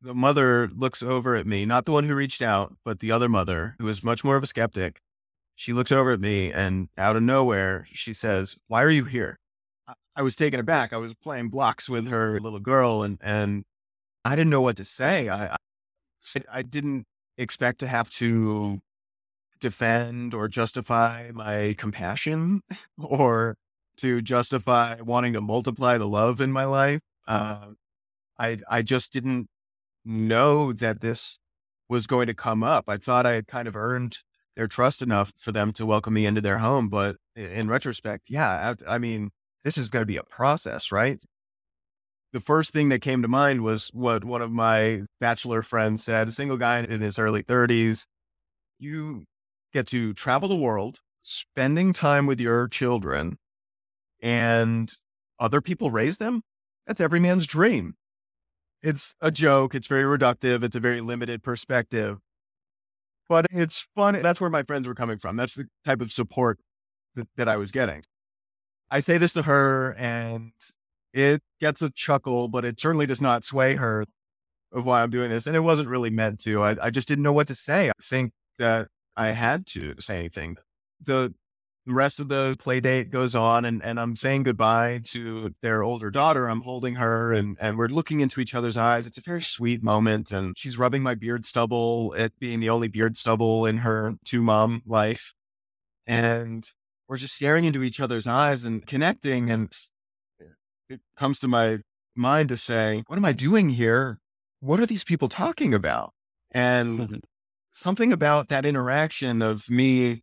the 0.00 0.14
mother 0.14 0.68
looks 0.74 1.02
over 1.02 1.36
at 1.36 1.46
me, 1.46 1.64
not 1.64 1.84
the 1.84 1.92
one 1.92 2.04
who 2.04 2.14
reached 2.14 2.42
out, 2.42 2.74
but 2.84 2.98
the 2.98 3.12
other 3.12 3.28
mother 3.28 3.76
who 3.78 3.86
is 3.86 4.02
much 4.02 4.24
more 4.24 4.36
of 4.36 4.42
a 4.42 4.48
skeptic. 4.48 5.00
She 5.54 5.72
looks 5.72 5.92
over 5.92 6.10
at 6.10 6.20
me 6.20 6.52
and 6.52 6.88
out 6.98 7.14
of 7.14 7.22
nowhere, 7.22 7.86
she 7.92 8.12
says, 8.12 8.56
Why 8.66 8.82
are 8.82 8.90
you 8.90 9.04
here? 9.04 9.38
I 10.14 10.22
was 10.22 10.36
taken 10.36 10.60
aback. 10.60 10.92
I 10.92 10.98
was 10.98 11.14
playing 11.14 11.48
blocks 11.48 11.88
with 11.88 12.08
her 12.08 12.38
little 12.40 12.60
girl 12.60 13.02
and, 13.02 13.18
and 13.22 13.64
I 14.24 14.36
didn't 14.36 14.50
know 14.50 14.60
what 14.60 14.76
to 14.76 14.84
say. 14.84 15.28
I, 15.28 15.54
I, 15.54 16.42
I 16.50 16.62
didn't 16.62 17.06
expect 17.38 17.80
to 17.80 17.86
have 17.86 18.10
to 18.10 18.80
defend 19.60 20.34
or 20.34 20.48
justify 20.48 21.30
my 21.32 21.74
compassion 21.78 22.60
or 22.98 23.56
to 23.98 24.20
justify 24.20 25.00
wanting 25.00 25.32
to 25.32 25.40
multiply 25.40 25.96
the 25.98 26.08
love 26.08 26.40
in 26.40 26.52
my 26.52 26.64
life. 26.64 27.00
Uh, 27.26 27.68
I, 28.38 28.58
I 28.68 28.82
just 28.82 29.12
didn't 29.12 29.46
know 30.04 30.72
that 30.72 31.00
this 31.00 31.38
was 31.88 32.06
going 32.06 32.26
to 32.26 32.34
come 32.34 32.62
up. 32.62 32.84
I 32.88 32.96
thought 32.96 33.26
I 33.26 33.34
had 33.34 33.46
kind 33.46 33.68
of 33.68 33.76
earned 33.76 34.16
their 34.56 34.66
trust 34.66 35.02
enough 35.02 35.32
for 35.36 35.52
them 35.52 35.72
to 35.72 35.86
welcome 35.86 36.14
me 36.14 36.26
into 36.26 36.40
their 36.40 36.58
home. 36.58 36.88
But 36.88 37.16
in 37.36 37.68
retrospect, 37.68 38.28
yeah, 38.28 38.74
I, 38.88 38.94
I 38.94 38.98
mean, 38.98 39.30
this 39.64 39.78
is 39.78 39.88
going 39.88 40.02
to 40.02 40.06
be 40.06 40.16
a 40.16 40.22
process, 40.22 40.92
right? 40.92 41.22
The 42.32 42.40
first 42.40 42.72
thing 42.72 42.88
that 42.88 43.02
came 43.02 43.22
to 43.22 43.28
mind 43.28 43.62
was 43.62 43.90
what 43.92 44.24
one 44.24 44.42
of 44.42 44.50
my 44.50 45.02
bachelor 45.20 45.62
friends 45.62 46.02
said, 46.02 46.28
a 46.28 46.32
single 46.32 46.56
guy 46.56 46.80
in 46.80 47.00
his 47.00 47.18
early 47.18 47.42
30s. 47.42 48.06
You 48.78 49.24
get 49.72 49.86
to 49.88 50.14
travel 50.14 50.48
the 50.48 50.56
world, 50.56 51.00
spending 51.20 51.92
time 51.92 52.26
with 52.26 52.40
your 52.40 52.68
children, 52.68 53.36
and 54.20 54.90
other 55.38 55.60
people 55.60 55.90
raise 55.90 56.18
them. 56.18 56.42
That's 56.86 57.00
every 57.00 57.20
man's 57.20 57.46
dream. 57.46 57.94
It's 58.82 59.14
a 59.20 59.30
joke. 59.30 59.74
It's 59.74 59.86
very 59.86 60.04
reductive. 60.04 60.64
It's 60.64 60.74
a 60.74 60.80
very 60.80 61.00
limited 61.00 61.42
perspective 61.42 62.18
but 63.32 63.46
it's 63.50 63.88
fun. 63.94 64.20
That's 64.20 64.42
where 64.42 64.50
my 64.50 64.62
friends 64.62 64.86
were 64.86 64.94
coming 64.94 65.16
from. 65.16 65.36
That's 65.36 65.54
the 65.54 65.64
type 65.86 66.02
of 66.02 66.12
support 66.12 66.58
that, 67.14 67.26
that 67.38 67.48
I 67.48 67.56
was 67.56 67.72
getting. 67.72 68.02
I 68.92 69.00
say 69.00 69.16
this 69.16 69.32
to 69.32 69.42
her 69.42 69.94
and 69.94 70.52
it 71.14 71.42
gets 71.60 71.80
a 71.80 71.88
chuckle, 71.88 72.48
but 72.48 72.66
it 72.66 72.78
certainly 72.78 73.06
does 73.06 73.22
not 73.22 73.42
sway 73.42 73.74
her 73.76 74.04
of 74.70 74.84
why 74.84 75.02
I'm 75.02 75.08
doing 75.08 75.30
this. 75.30 75.46
And 75.46 75.56
it 75.56 75.60
wasn't 75.60 75.88
really 75.88 76.10
meant 76.10 76.40
to. 76.40 76.62
I, 76.62 76.76
I 76.80 76.90
just 76.90 77.08
didn't 77.08 77.24
know 77.24 77.32
what 77.32 77.48
to 77.48 77.54
say. 77.54 77.88
I 77.88 77.92
think 78.02 78.32
that 78.58 78.88
I 79.16 79.28
had 79.28 79.66
to 79.68 79.94
say 79.98 80.18
anything. 80.18 80.58
The 81.02 81.32
rest 81.86 82.20
of 82.20 82.28
the 82.28 82.54
play 82.58 82.80
date 82.80 83.10
goes 83.10 83.34
on 83.34 83.64
and, 83.64 83.82
and 83.82 83.98
I'm 83.98 84.14
saying 84.14 84.42
goodbye 84.42 85.00
to 85.04 85.54
their 85.62 85.82
older 85.82 86.10
daughter. 86.10 86.46
I'm 86.46 86.60
holding 86.60 86.96
her 86.96 87.32
and, 87.32 87.56
and 87.62 87.78
we're 87.78 87.88
looking 87.88 88.20
into 88.20 88.42
each 88.42 88.54
other's 88.54 88.76
eyes. 88.76 89.06
It's 89.06 89.18
a 89.18 89.22
very 89.22 89.42
sweet 89.42 89.82
moment. 89.82 90.32
And 90.32 90.52
she's 90.56 90.76
rubbing 90.76 91.02
my 91.02 91.14
beard 91.14 91.46
stubble, 91.46 92.12
it 92.12 92.38
being 92.38 92.60
the 92.60 92.68
only 92.68 92.88
beard 92.88 93.16
stubble 93.16 93.64
in 93.64 93.78
her 93.78 94.16
two 94.26 94.42
mom 94.42 94.82
life. 94.84 95.32
And 96.06 96.70
we're 97.12 97.18
just 97.18 97.34
staring 97.34 97.66
into 97.66 97.82
each 97.82 98.00
other's 98.00 98.26
eyes 98.26 98.64
and 98.64 98.86
connecting. 98.86 99.50
And 99.50 99.70
it 100.88 101.02
comes 101.14 101.40
to 101.40 101.48
my 101.48 101.80
mind 102.16 102.48
to 102.48 102.56
say, 102.56 103.04
what 103.06 103.18
am 103.18 103.24
I 103.26 103.32
doing 103.32 103.68
here? 103.68 104.18
What 104.60 104.80
are 104.80 104.86
these 104.86 105.04
people 105.04 105.28
talking 105.28 105.74
about? 105.74 106.14
And 106.52 107.22
something 107.70 108.14
about 108.14 108.48
that 108.48 108.64
interaction 108.64 109.42
of 109.42 109.68
me 109.68 110.22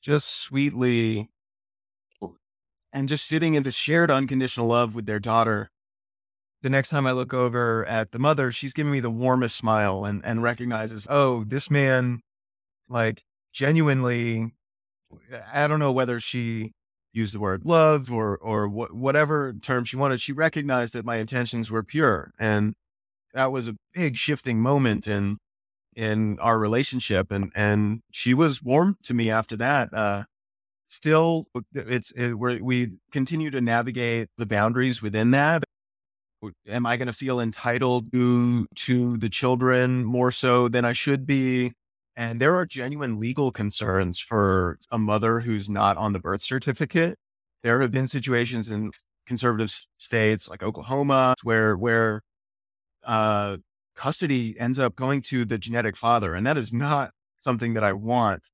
just 0.00 0.40
sweetly 0.40 1.28
and 2.94 3.10
just 3.10 3.26
sitting 3.26 3.52
in 3.52 3.62
the 3.62 3.70
shared 3.70 4.10
unconditional 4.10 4.68
love 4.68 4.94
with 4.94 5.04
their 5.04 5.20
daughter. 5.20 5.70
The 6.62 6.70
next 6.70 6.88
time 6.88 7.06
I 7.06 7.12
look 7.12 7.34
over 7.34 7.84
at 7.84 8.12
the 8.12 8.18
mother, 8.18 8.50
she's 8.52 8.72
giving 8.72 8.92
me 8.92 9.00
the 9.00 9.10
warmest 9.10 9.54
smile 9.54 10.06
and, 10.06 10.24
and 10.24 10.42
recognizes, 10.42 11.06
oh, 11.10 11.44
this 11.44 11.70
man, 11.70 12.22
like 12.88 13.22
genuinely, 13.52 14.54
I 15.52 15.66
don't 15.66 15.78
know 15.78 15.92
whether 15.92 16.20
she 16.20 16.72
used 17.12 17.34
the 17.34 17.40
word 17.40 17.64
love 17.64 18.10
or, 18.10 18.36
or 18.38 18.68
wh- 18.68 18.94
whatever 18.94 19.52
term 19.52 19.84
she 19.84 19.96
wanted. 19.96 20.20
She 20.20 20.32
recognized 20.32 20.94
that 20.94 21.04
my 21.04 21.16
intentions 21.16 21.70
were 21.70 21.82
pure. 21.82 22.32
And 22.38 22.74
that 23.34 23.52
was 23.52 23.68
a 23.68 23.76
big 23.94 24.16
shifting 24.16 24.60
moment 24.60 25.06
in 25.06 25.38
in 25.94 26.38
our 26.38 26.58
relationship 26.58 27.30
and 27.30 27.52
and 27.54 28.00
she 28.10 28.32
was 28.32 28.62
warm 28.62 28.96
to 29.02 29.12
me 29.12 29.30
after 29.30 29.56
that 29.56 29.92
uh 29.92 30.24
still 30.86 31.46
it's 31.74 32.12
it, 32.12 32.32
we 32.34 32.92
continue 33.10 33.50
to 33.50 33.60
navigate 33.60 34.28
the 34.38 34.46
boundaries 34.46 35.02
within 35.02 35.32
that 35.32 35.62
am 36.66 36.86
i 36.86 36.96
going 36.96 37.06
to 37.06 37.12
feel 37.12 37.40
entitled 37.40 38.10
to 38.10 38.66
to 38.74 39.18
the 39.18 39.28
children 39.28 40.02
more 40.02 40.30
so 40.30 40.66
than 40.66 40.84
i 40.84 40.92
should 40.92 41.26
be 41.26 41.72
and 42.16 42.40
there 42.40 42.54
are 42.56 42.66
genuine 42.66 43.18
legal 43.18 43.50
concerns 43.50 44.18
for 44.18 44.78
a 44.90 44.98
mother 44.98 45.40
who's 45.40 45.68
not 45.68 45.96
on 45.96 46.12
the 46.12 46.20
birth 46.20 46.42
certificate 46.42 47.18
there 47.62 47.80
have 47.80 47.90
been 47.90 48.06
situations 48.06 48.70
in 48.70 48.90
conservative 49.26 49.72
states 49.98 50.48
like 50.48 50.62
oklahoma 50.62 51.34
where 51.42 51.76
where 51.76 52.22
uh 53.04 53.56
custody 53.94 54.58
ends 54.58 54.78
up 54.78 54.96
going 54.96 55.22
to 55.22 55.44
the 55.44 55.58
genetic 55.58 55.96
father. 55.96 56.34
And 56.34 56.46
that 56.46 56.56
is 56.56 56.72
not 56.72 57.10
something 57.40 57.74
that 57.74 57.84
I 57.84 57.92
want. 57.92 58.50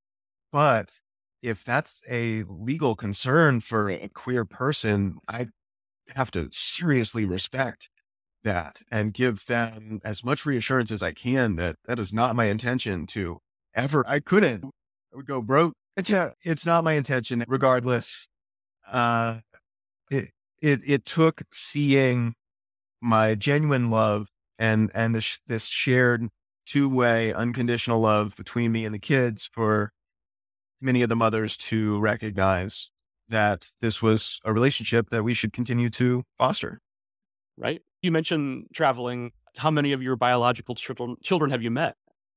But 0.51 0.93
if 1.41 1.63
that's 1.63 2.03
a 2.09 2.43
legal 2.47 2.95
concern 2.95 3.61
for 3.61 3.89
a 3.89 4.09
queer 4.09 4.45
person, 4.45 5.17
I 5.27 5.47
have 6.15 6.31
to 6.31 6.49
seriously 6.51 7.25
respect 7.25 7.89
that 8.43 8.81
and 8.91 9.13
give 9.13 9.45
them 9.45 9.99
as 10.03 10.23
much 10.23 10.45
reassurance 10.45 10.91
as 10.91 11.03
I 11.03 11.11
can 11.11 11.55
that 11.57 11.75
that 11.85 11.99
is 11.99 12.13
not 12.13 12.35
my 12.35 12.45
intention 12.45 13.05
to 13.07 13.39
ever. 13.75 14.05
I 14.07 14.19
couldn't. 14.19 14.65
I 14.65 15.17
would 15.17 15.25
go 15.25 15.41
broke. 15.41 15.73
Yeah, 16.05 16.31
it's 16.43 16.65
not 16.65 16.83
my 16.83 16.93
intention. 16.93 17.43
Regardless, 17.47 18.29
uh, 18.91 19.39
it 20.09 20.31
it 20.61 20.81
it 20.85 21.05
took 21.05 21.41
seeing 21.51 22.35
my 23.01 23.35
genuine 23.35 23.89
love 23.89 24.29
and 24.57 24.91
and 24.93 25.15
this 25.15 25.39
this 25.47 25.65
shared 25.65 26.29
two 26.65 26.89
way 26.89 27.33
unconditional 27.33 27.99
love 27.99 28.35
between 28.35 28.71
me 28.71 28.85
and 28.85 28.93
the 28.93 28.99
kids 28.99 29.49
for 29.51 29.91
many 30.81 31.01
of 31.01 31.09
the 31.09 31.15
mothers 31.15 31.57
to 31.57 31.99
recognize 31.99 32.91
that 33.27 33.69
this 33.81 34.01
was 34.01 34.39
a 34.45 34.53
relationship 34.53 35.09
that 35.09 35.23
we 35.23 35.33
should 35.33 35.53
continue 35.53 35.89
to 35.89 36.23
foster. 36.37 36.79
Right. 37.57 37.81
You 38.01 38.11
mentioned 38.11 38.67
traveling. 38.73 39.31
How 39.57 39.71
many 39.71 39.91
of 39.93 40.01
your 40.01 40.15
biological 40.15 40.75
children 40.75 41.17
children 41.23 41.51
have 41.51 41.61
you 41.61 41.71
met? 41.71 41.95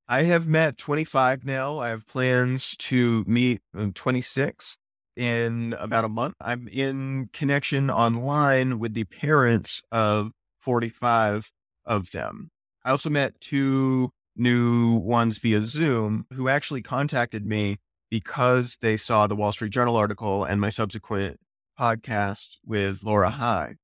I 0.09 0.25
have 0.25 0.47
met 0.47 0.79
25 0.79 1.45
now. 1.45 1.79
I 1.79 1.91
have 1.91 2.07
plans 2.07 2.77
to 2.79 3.25
meet 3.27 3.61
26 3.95 4.77
in 5.17 5.75
about 5.79 6.05
a 6.05 6.09
month. 6.09 6.35
I'm 6.41 6.69
in 6.69 7.29
connection 7.33 7.91
online 7.91 8.79
with 8.79 8.95
the 8.95 9.05
parents 9.05 9.83
of 9.93 10.33
45 10.61 11.51
of 11.87 12.11
them. 12.11 12.51
I 12.85 12.91
also 12.91 13.11
met 13.11 13.41
two 13.41 14.11
new 14.37 14.97
ones 14.97 15.39
via 15.39 15.63
Zoom 15.63 16.27
who 16.33 16.49
actually 16.49 16.83
contacted 16.83 17.47
me 17.47 17.79
because 18.11 18.79
they 18.81 18.97
saw 18.97 19.27
the 19.27 19.37
Wall 19.37 19.53
Street 19.53 19.73
Journal 19.73 19.97
article 19.97 20.45
and 20.45 20.61
my 20.61 20.69
subsequent 20.69 21.39
podcast 21.79 22.57
with 22.67 23.03
Laura 23.03 23.31
High. 23.31 23.77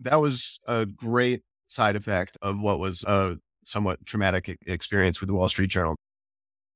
that 0.00 0.20
was 0.20 0.60
a 0.66 0.86
great 0.86 1.42
side 1.66 1.96
effect 1.96 2.36
of 2.42 2.60
what 2.60 2.78
was 2.78 3.04
a 3.04 3.36
somewhat 3.64 4.04
traumatic 4.04 4.58
experience 4.66 5.20
with 5.20 5.28
the 5.28 5.34
Wall 5.34 5.48
Street 5.48 5.70
Journal. 5.70 5.96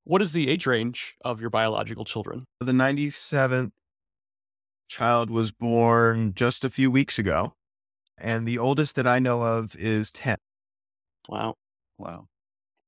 What 0.05 0.23
is 0.23 0.33
the 0.33 0.49
age 0.49 0.67
range 0.67 1.17
of 1.25 1.41
your 1.41 1.51
biological 1.51 2.05
children? 2.05 2.45
The 2.61 2.73
97th 2.73 3.73
child 4.89 5.31
was 5.31 5.51
born 5.51 6.33
just 6.35 6.65
a 6.65 6.71
few 6.71 6.91
weeks 6.91 7.19
ago 7.19 7.55
and 8.19 8.47
the 8.47 8.59
oldest 8.59 8.97
that 8.97 9.07
I 9.07 9.19
know 9.19 9.43
of 9.43 9.77
is 9.77 10.11
10. 10.13 10.37
Wow. 11.29 11.55
Wow. 11.99 12.27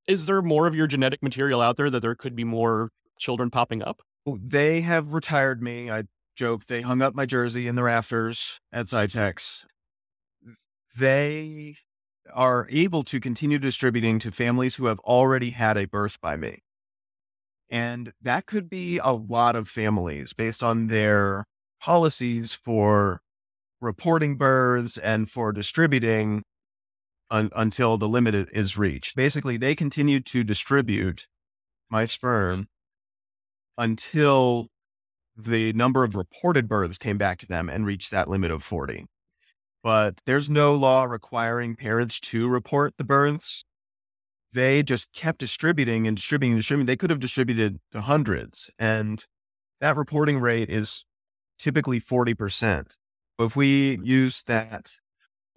Is 0.06 0.26
there 0.26 0.42
more 0.42 0.66
of 0.66 0.74
your 0.74 0.86
genetic 0.86 1.22
material 1.22 1.60
out 1.60 1.76
there 1.76 1.90
that 1.90 2.00
there 2.00 2.14
could 2.14 2.34
be 2.34 2.44
more 2.44 2.90
children 3.18 3.50
popping 3.50 3.82
up? 3.82 4.00
They 4.26 4.80
have 4.82 5.12
retired 5.12 5.62
me. 5.62 5.90
I 5.90 6.04
joke 6.36 6.66
they 6.66 6.82
hung 6.82 7.02
up 7.02 7.14
my 7.14 7.26
jersey 7.26 7.66
in 7.66 7.74
the 7.74 7.82
rafters 7.82 8.60
at 8.72 8.86
Xytex. 8.86 9.64
They 10.96 11.76
are 12.34 12.66
able 12.70 13.02
to 13.04 13.20
continue 13.20 13.58
distributing 13.58 14.18
to 14.20 14.30
families 14.30 14.76
who 14.76 14.86
have 14.86 15.00
already 15.00 15.50
had 15.50 15.76
a 15.76 15.86
birth 15.86 16.20
by 16.20 16.36
me. 16.36 16.62
And 17.70 18.12
that 18.22 18.46
could 18.46 18.70
be 18.70 18.98
a 18.98 19.12
lot 19.12 19.54
of 19.56 19.68
families 19.68 20.32
based 20.32 20.62
on 20.62 20.86
their 20.86 21.44
policies 21.80 22.54
for 22.54 23.20
reporting 23.80 24.36
births 24.36 24.96
and 24.98 25.30
for 25.30 25.52
distributing 25.52 26.42
un- 27.30 27.50
until 27.54 27.98
the 27.98 28.08
limit 28.08 28.34
is 28.34 28.78
reached. 28.78 29.16
Basically, 29.16 29.56
they 29.56 29.74
continue 29.74 30.20
to 30.20 30.44
distribute 30.44 31.26
my 31.90 32.04
sperm 32.04 32.68
until 33.76 34.68
the 35.36 35.72
number 35.74 36.02
of 36.02 36.14
reported 36.14 36.68
births 36.68 36.98
came 36.98 37.16
back 37.16 37.38
to 37.38 37.46
them 37.46 37.68
and 37.68 37.86
reached 37.86 38.10
that 38.10 38.28
limit 38.28 38.50
of 38.50 38.62
40. 38.62 39.06
But 39.88 40.20
there's 40.26 40.50
no 40.50 40.74
law 40.74 41.04
requiring 41.04 41.74
parents 41.74 42.20
to 42.20 42.46
report 42.46 42.92
the 42.98 43.04
births. 43.04 43.64
They 44.52 44.82
just 44.82 45.14
kept 45.14 45.38
distributing 45.38 46.06
and 46.06 46.14
distributing 46.14 46.52
and 46.52 46.58
distributing. 46.58 46.84
They 46.84 46.96
could 46.96 47.08
have 47.08 47.20
distributed 47.20 47.78
to 47.92 48.02
hundreds. 48.02 48.70
And 48.78 49.24
that 49.80 49.96
reporting 49.96 50.40
rate 50.40 50.68
is 50.68 51.06
typically 51.58 52.00
40%. 52.00 52.98
If 53.38 53.56
we 53.56 53.98
use 54.02 54.42
that 54.42 54.92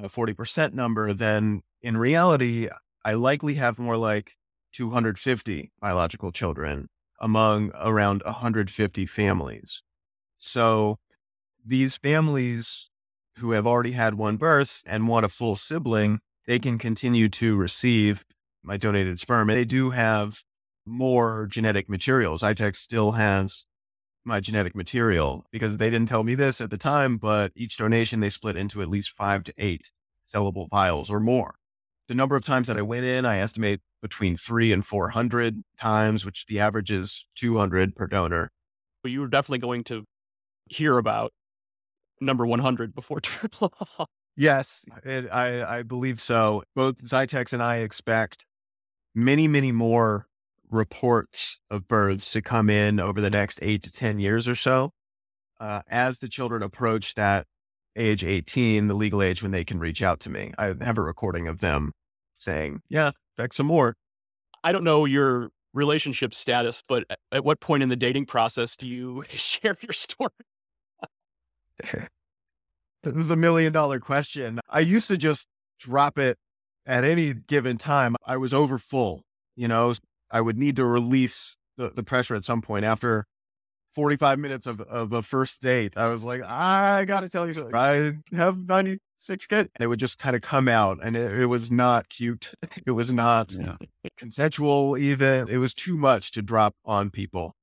uh, 0.01 0.07
40% 0.07 0.71
number, 0.71 1.11
then 1.11 1.59
in 1.81 1.97
reality, 1.97 2.69
I 3.03 3.15
likely 3.15 3.55
have 3.55 3.79
more 3.79 3.97
like 3.97 4.37
250 4.71 5.73
biological 5.81 6.31
children 6.31 6.87
among 7.19 7.73
around 7.75 8.21
150 8.23 9.05
families. 9.07 9.83
So 10.37 10.99
these 11.65 11.97
families 11.97 12.90
who 13.37 13.51
have 13.51 13.67
already 13.67 13.91
had 13.91 14.15
one 14.15 14.37
birth 14.37 14.83
and 14.85 15.07
want 15.07 15.25
a 15.25 15.29
full 15.29 15.55
sibling, 15.55 16.19
they 16.47 16.59
can 16.59 16.77
continue 16.77 17.29
to 17.29 17.55
receive 17.55 18.25
my 18.63 18.77
donated 18.77 19.19
sperm. 19.19 19.47
They 19.47 19.65
do 19.65 19.91
have 19.91 20.43
more 20.85 21.47
genetic 21.49 21.89
materials. 21.89 22.41
Xytex 22.41 22.75
still 22.75 23.11
has 23.13 23.65
my 24.23 24.39
genetic 24.39 24.75
material 24.75 25.45
because 25.51 25.77
they 25.77 25.89
didn't 25.89 26.09
tell 26.09 26.23
me 26.23 26.35
this 26.35 26.61
at 26.61 26.69
the 26.69 26.77
time, 26.77 27.17
but 27.17 27.51
each 27.55 27.77
donation 27.77 28.19
they 28.19 28.29
split 28.29 28.55
into 28.55 28.81
at 28.81 28.87
least 28.87 29.11
five 29.11 29.43
to 29.45 29.53
eight 29.57 29.91
sellable 30.27 30.69
vials 30.69 31.09
or 31.09 31.19
more. 31.19 31.55
The 32.07 32.15
number 32.15 32.35
of 32.35 32.43
times 32.43 32.67
that 32.67 32.77
I 32.77 32.81
went 32.81 33.05
in, 33.05 33.25
I 33.25 33.37
estimate 33.39 33.81
between 34.01 34.35
three 34.35 34.71
and 34.71 34.85
400 34.85 35.61
times, 35.79 36.25
which 36.25 36.45
the 36.47 36.59
average 36.59 36.91
is 36.91 37.27
200 37.35 37.95
per 37.95 38.07
donor. 38.07 38.51
Well, 39.03 39.11
you 39.11 39.21
were 39.21 39.27
definitely 39.27 39.59
going 39.59 39.83
to 39.85 40.03
hear 40.69 40.97
about 40.97 41.31
number 42.21 42.45
100 42.45 42.93
before 42.93 43.19
Triple 43.21 43.73
Yes, 44.37 44.85
it, 45.03 45.27
I, 45.31 45.79
I 45.79 45.83
believe 45.83 46.21
so. 46.21 46.63
Both 46.75 47.03
Xytex 47.03 47.51
and 47.51 47.61
I 47.61 47.77
expect 47.77 48.45
many, 49.13 49.47
many 49.47 49.71
more 49.71 50.27
reports 50.69 51.61
of 51.69 51.87
births 51.87 52.31
to 52.31 52.41
come 52.41 52.69
in 52.69 52.99
over 52.99 53.19
the 53.19 53.29
next 53.29 53.59
eight 53.61 53.83
to 53.83 53.91
10 53.91 54.19
years 54.19 54.47
or 54.47 54.55
so. 54.55 54.91
Uh, 55.59 55.81
as 55.89 56.19
the 56.19 56.29
children 56.29 56.63
approach 56.63 57.13
that 57.15 57.45
age 57.95 58.23
18, 58.23 58.87
the 58.87 58.93
legal 58.93 59.21
age 59.21 59.43
when 59.43 59.51
they 59.51 59.65
can 59.65 59.79
reach 59.79 60.01
out 60.01 60.21
to 60.21 60.29
me, 60.29 60.53
I 60.57 60.73
have 60.81 60.97
a 60.97 61.01
recording 61.01 61.47
of 61.47 61.59
them 61.59 61.91
saying, 62.37 62.81
Yeah, 62.89 63.11
expect 63.33 63.55
some 63.55 63.67
more. 63.67 63.95
I 64.63 64.71
don't 64.71 64.83
know 64.83 65.05
your 65.05 65.49
relationship 65.73 66.33
status, 66.33 66.81
but 66.87 67.03
at 67.31 67.43
what 67.43 67.59
point 67.59 67.83
in 67.83 67.89
the 67.89 67.95
dating 67.95 68.25
process 68.25 68.75
do 68.75 68.87
you 68.87 69.23
share 69.29 69.75
your 69.81 69.93
story? 69.93 70.31
this 73.03 73.15
is 73.15 73.29
a 73.29 73.35
million 73.35 73.73
dollar 73.73 73.99
question. 73.99 74.59
I 74.69 74.81
used 74.81 75.07
to 75.09 75.17
just 75.17 75.47
drop 75.79 76.17
it 76.17 76.37
at 76.85 77.03
any 77.03 77.33
given 77.33 77.77
time. 77.77 78.15
I 78.25 78.37
was 78.37 78.53
over 78.53 78.77
full, 78.77 79.23
you 79.55 79.67
know, 79.67 79.93
I 80.29 80.41
would 80.41 80.57
need 80.57 80.75
to 80.77 80.85
release 80.85 81.57
the, 81.77 81.89
the 81.89 82.03
pressure 82.03 82.35
at 82.35 82.43
some 82.43 82.61
point 82.61 82.85
after 82.85 83.25
45 83.91 84.39
minutes 84.39 84.67
of, 84.67 84.81
of 84.81 85.11
a 85.13 85.21
first 85.21 85.61
date. 85.61 85.97
I 85.97 86.09
was 86.09 86.23
like, 86.23 86.41
I 86.43 87.05
got 87.05 87.21
to 87.21 87.29
tell 87.29 87.47
you, 87.47 87.53
something. 87.53 87.75
I 87.75 88.13
have 88.35 88.57
96 88.57 89.47
kids. 89.47 89.69
And 89.75 89.83
it 89.83 89.87
would 89.87 89.99
just 89.99 90.17
kind 90.17 90.35
of 90.35 90.41
come 90.41 90.67
out 90.67 90.99
and 91.03 91.17
it, 91.17 91.39
it 91.39 91.45
was 91.47 91.69
not 91.69 92.09
cute. 92.09 92.53
It 92.85 92.91
was 92.91 93.13
not 93.13 93.53
yeah. 93.53 93.75
consensual 94.17 94.97
even. 94.97 95.47
It 95.49 95.57
was 95.57 95.73
too 95.73 95.97
much 95.97 96.31
to 96.31 96.41
drop 96.41 96.73
on 96.85 97.09
people. 97.09 97.53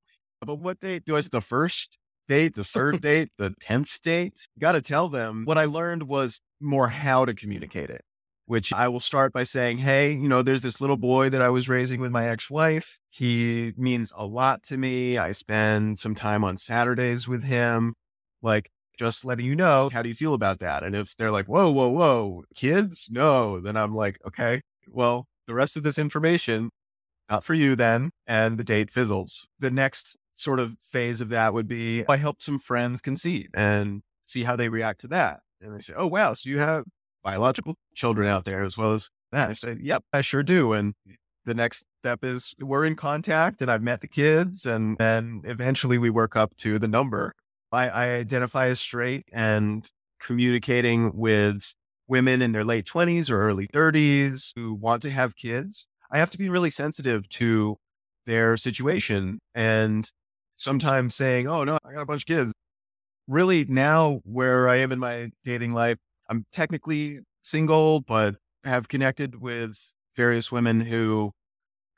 But 0.40 0.56
what 0.56 0.78
date 0.80 1.04
do 1.04 1.16
I? 1.16 1.20
The 1.22 1.40
first 1.40 1.97
date, 2.28 2.54
the 2.54 2.64
third 2.76 3.00
date, 3.00 3.30
the 3.38 3.50
10th 3.60 4.00
date? 4.02 4.46
Got 4.60 4.72
to 4.72 4.80
tell 4.80 5.08
them. 5.08 5.42
What 5.44 5.58
I 5.58 5.64
learned 5.64 6.04
was 6.04 6.40
more 6.60 6.88
how 6.88 7.24
to 7.24 7.34
communicate 7.34 7.90
it 7.90 8.02
which 8.48 8.72
I 8.72 8.88
will 8.88 8.98
start 8.98 9.34
by 9.34 9.44
saying, 9.44 9.78
Hey, 9.78 10.12
you 10.12 10.26
know, 10.26 10.40
there's 10.40 10.62
this 10.62 10.80
little 10.80 10.96
boy 10.96 11.28
that 11.28 11.42
I 11.42 11.50
was 11.50 11.68
raising 11.68 12.00
with 12.00 12.10
my 12.10 12.28
ex 12.28 12.50
wife. 12.50 12.98
He 13.10 13.74
means 13.76 14.12
a 14.16 14.24
lot 14.24 14.62
to 14.64 14.78
me. 14.78 15.18
I 15.18 15.32
spend 15.32 15.98
some 15.98 16.14
time 16.14 16.42
on 16.42 16.56
Saturdays 16.56 17.28
with 17.28 17.44
him. 17.44 17.94
Like, 18.40 18.70
just 18.98 19.24
letting 19.24 19.44
you 19.44 19.54
know, 19.54 19.90
how 19.92 20.02
do 20.02 20.08
you 20.08 20.14
feel 20.14 20.32
about 20.32 20.60
that? 20.60 20.82
And 20.82 20.96
if 20.96 21.14
they're 21.16 21.30
like, 21.30 21.44
Whoa, 21.46 21.70
whoa, 21.70 21.88
whoa, 21.88 22.44
kids? 22.56 23.08
No, 23.12 23.60
then 23.60 23.76
I'm 23.76 23.94
like, 23.94 24.18
Okay, 24.26 24.62
well, 24.88 25.26
the 25.46 25.54
rest 25.54 25.76
of 25.76 25.82
this 25.82 25.98
information, 25.98 26.70
not 27.28 27.44
for 27.44 27.52
you 27.52 27.76
then. 27.76 28.10
And 28.26 28.56
the 28.56 28.64
date 28.64 28.90
fizzles. 28.90 29.46
The 29.60 29.70
next 29.70 30.16
sort 30.38 30.60
of 30.60 30.76
phase 30.80 31.20
of 31.20 31.30
that 31.30 31.54
would 31.54 31.68
be 31.68 32.04
oh, 32.08 32.12
I 32.12 32.16
helped 32.16 32.42
some 32.42 32.58
friends 32.58 33.00
conceive 33.00 33.48
and 33.54 34.02
see 34.24 34.42
how 34.42 34.56
they 34.56 34.68
react 34.68 35.00
to 35.02 35.08
that. 35.08 35.40
And 35.60 35.74
they 35.74 35.80
say, 35.80 35.94
Oh, 35.96 36.06
wow. 36.06 36.34
So 36.34 36.50
you 36.50 36.58
have 36.58 36.84
biological 37.22 37.74
children 37.94 38.28
out 38.28 38.44
there 38.44 38.62
as 38.62 38.78
well 38.78 38.92
as 38.92 39.10
that. 39.32 39.50
I 39.50 39.52
say, 39.52 39.76
yep, 39.80 40.04
I 40.12 40.20
sure 40.20 40.42
do. 40.42 40.72
And 40.72 40.94
the 41.44 41.54
next 41.54 41.86
step 42.02 42.24
is 42.24 42.54
we're 42.60 42.84
in 42.84 42.96
contact 42.96 43.60
and 43.60 43.70
I've 43.70 43.82
met 43.82 44.00
the 44.00 44.08
kids 44.08 44.66
and 44.66 44.96
then 44.98 45.42
eventually 45.44 45.98
we 45.98 46.10
work 46.10 46.36
up 46.36 46.56
to 46.58 46.78
the 46.78 46.88
number. 46.88 47.34
I, 47.72 47.88
I 47.88 48.04
identify 48.14 48.68
as 48.68 48.80
straight 48.80 49.24
and 49.32 49.86
communicating 50.20 51.12
with 51.14 51.74
women 52.06 52.40
in 52.40 52.52
their 52.52 52.64
late 52.64 52.86
20s 52.86 53.30
or 53.30 53.40
early 53.40 53.66
30s 53.66 54.52
who 54.56 54.74
want 54.74 55.02
to 55.02 55.10
have 55.10 55.36
kids. 55.36 55.88
I 56.10 56.18
have 56.18 56.30
to 56.30 56.38
be 56.38 56.48
really 56.48 56.70
sensitive 56.70 57.28
to 57.30 57.76
their 58.24 58.56
situation 58.56 59.38
and 59.54 60.10
sometimes 60.58 61.14
saying, 61.14 61.46
Oh 61.46 61.64
no, 61.64 61.78
I 61.84 61.94
got 61.94 62.02
a 62.02 62.06
bunch 62.06 62.22
of 62.22 62.26
kids. 62.26 62.52
Really 63.26 63.64
now 63.66 64.20
where 64.24 64.68
I 64.68 64.76
am 64.76 64.92
in 64.92 64.98
my 64.98 65.30
dating 65.44 65.72
life, 65.72 65.98
I'm 66.28 66.44
technically 66.52 67.20
single, 67.42 68.00
but 68.02 68.36
have 68.64 68.88
connected 68.88 69.40
with 69.40 69.94
various 70.16 70.52
women 70.52 70.80
who 70.80 71.32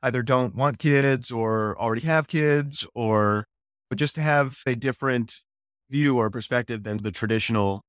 either 0.02 0.22
don't 0.22 0.54
want 0.54 0.78
kids 0.78 1.32
or 1.32 1.78
already 1.80 2.02
have 2.02 2.28
kids 2.28 2.86
or 2.94 3.46
but 3.88 3.98
just 3.98 4.16
have 4.16 4.58
a 4.66 4.76
different 4.76 5.34
view 5.90 6.18
or 6.18 6.30
perspective 6.30 6.84
than 6.84 6.98
the 6.98 7.10
traditional 7.10 7.82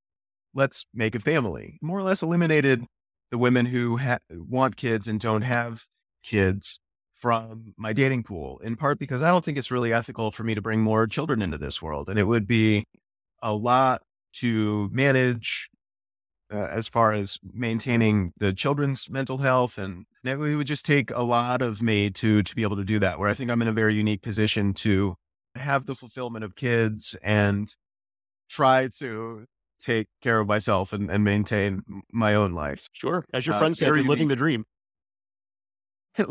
let's 0.53 0.85
make 0.93 1.15
a 1.15 1.19
family. 1.19 1.77
More 1.81 1.99
or 1.99 2.03
less 2.03 2.23
eliminated 2.23 2.85
the 3.31 3.37
women 3.37 3.65
who 3.65 3.97
ha- 3.97 4.17
want 4.29 4.75
kids 4.75 5.07
and 5.07 5.19
don't 5.19 5.43
have 5.43 5.83
kids 6.23 6.80
from 7.21 7.75
my 7.77 7.93
dating 7.93 8.23
pool, 8.23 8.59
in 8.63 8.75
part 8.75 8.97
because 8.97 9.21
I 9.21 9.29
don't 9.29 9.45
think 9.45 9.57
it's 9.57 9.69
really 9.69 9.93
ethical 9.93 10.31
for 10.31 10.43
me 10.43 10.55
to 10.55 10.61
bring 10.61 10.81
more 10.81 11.05
children 11.05 11.43
into 11.43 11.59
this 11.59 11.79
world. 11.79 12.09
And 12.09 12.17
it 12.17 12.23
would 12.23 12.47
be 12.47 12.85
a 13.43 13.53
lot 13.53 14.01
to 14.33 14.89
manage 14.91 15.69
uh, 16.51 16.67
as 16.71 16.87
far 16.87 17.13
as 17.13 17.39
maintaining 17.53 18.33
the 18.37 18.53
children's 18.53 19.09
mental 19.09 19.37
health 19.37 19.77
and 19.77 20.05
it 20.23 20.37
would 20.37 20.67
just 20.67 20.85
take 20.85 21.11
a 21.11 21.21
lot 21.21 21.61
of 21.61 21.81
me 21.81 22.09
to 22.09 22.43
to 22.43 22.55
be 22.55 22.63
able 22.63 22.75
to 22.75 22.83
do 22.83 22.99
that 22.99 23.17
where 23.19 23.29
i 23.29 23.33
think 23.33 23.49
i'm 23.49 23.61
in 23.61 23.67
a 23.67 23.73
very 23.73 23.93
unique 23.93 24.21
position 24.21 24.73
to 24.73 25.15
have 25.55 25.85
the 25.85 25.95
fulfillment 25.95 26.43
of 26.43 26.55
kids 26.55 27.15
and 27.23 27.75
try 28.49 28.87
to 28.87 29.45
take 29.79 30.07
care 30.21 30.39
of 30.39 30.47
myself 30.47 30.93
and, 30.93 31.09
and 31.09 31.23
maintain 31.23 31.81
my 32.11 32.33
own 32.35 32.53
life 32.53 32.89
sure 32.93 33.25
as 33.33 33.45
your 33.45 33.55
uh, 33.55 33.59
friend 33.59 33.77
said 33.77 33.91
living 34.05 34.27
the 34.27 34.35
dream 34.35 34.65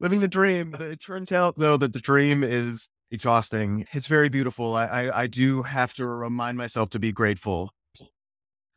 living 0.00 0.20
the 0.20 0.28
dream 0.28 0.74
it 0.78 1.00
turns 1.00 1.32
out 1.32 1.56
though 1.56 1.76
that 1.76 1.92
the 1.92 2.00
dream 2.00 2.42
is 2.42 2.88
exhausting 3.10 3.86
it's 3.92 4.06
very 4.06 4.28
beautiful 4.28 4.74
I, 4.74 4.86
I 4.86 5.22
i 5.22 5.26
do 5.26 5.62
have 5.62 5.94
to 5.94 6.06
remind 6.06 6.58
myself 6.58 6.90
to 6.90 6.98
be 6.98 7.12
grateful 7.12 7.72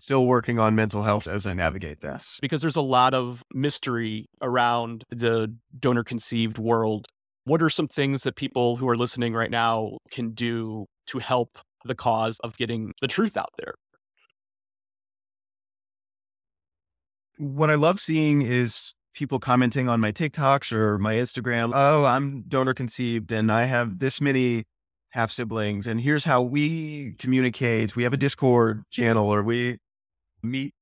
still 0.02 0.26
working 0.26 0.58
on 0.58 0.74
mental 0.74 1.04
health 1.04 1.28
as 1.28 1.46
I 1.46 1.54
navigate 1.54 2.02
this. 2.02 2.40
Because 2.42 2.62
there's 2.62 2.76
a 2.76 2.82
lot 2.82 3.14
of 3.14 3.44
mystery 3.54 4.26
around 4.42 5.04
the 5.10 5.56
donor 5.80 6.04
conceived 6.04 6.58
world. 6.58 7.08
What 7.44 7.62
are 7.62 7.70
some 7.70 7.88
things 7.88 8.24
that 8.24 8.36
people 8.36 8.78
who 8.78 8.90
are 8.90 8.98
listening 8.98 9.34
right 9.36 9.52
now 9.52 9.98
can 10.10 10.32
do 10.32 10.88
to 11.08 11.20
help 11.20 11.60
the 11.86 11.94
cause 11.94 12.40
of 12.40 12.58
getting 12.58 12.94
the 13.00 13.08
truth 13.08 13.38
out 13.38 13.52
there? 13.60 13.76
What 17.38 17.70
I 17.70 17.76
love 17.76 18.00
seeing 18.00 18.42
is 18.42 18.94
people 19.14 19.40
commenting 19.40 19.90
on 19.90 20.00
my 20.00 20.12
TikToks 20.12 20.72
or 20.72 20.98
my 20.98 21.16
Instagram. 21.16 21.72
Oh, 21.74 22.06
I'm 22.06 22.44
donor 22.48 22.74
conceived 22.74 23.32
and 23.32 23.52
I 23.52 23.66
have 23.66 24.00
this 24.00 24.22
many 24.22 24.66
half 25.10 25.32
siblings. 25.32 25.88
And 25.88 26.00
here's 26.02 26.26
how 26.26 26.42
we 26.42 27.16
communicate. 27.20 27.96
We 27.96 28.04
have 28.04 28.14
a 28.14 28.18
Discord 28.18 28.84
channel 28.90 29.28
or 29.30 29.44
we 29.44 29.78
meet 30.42 30.74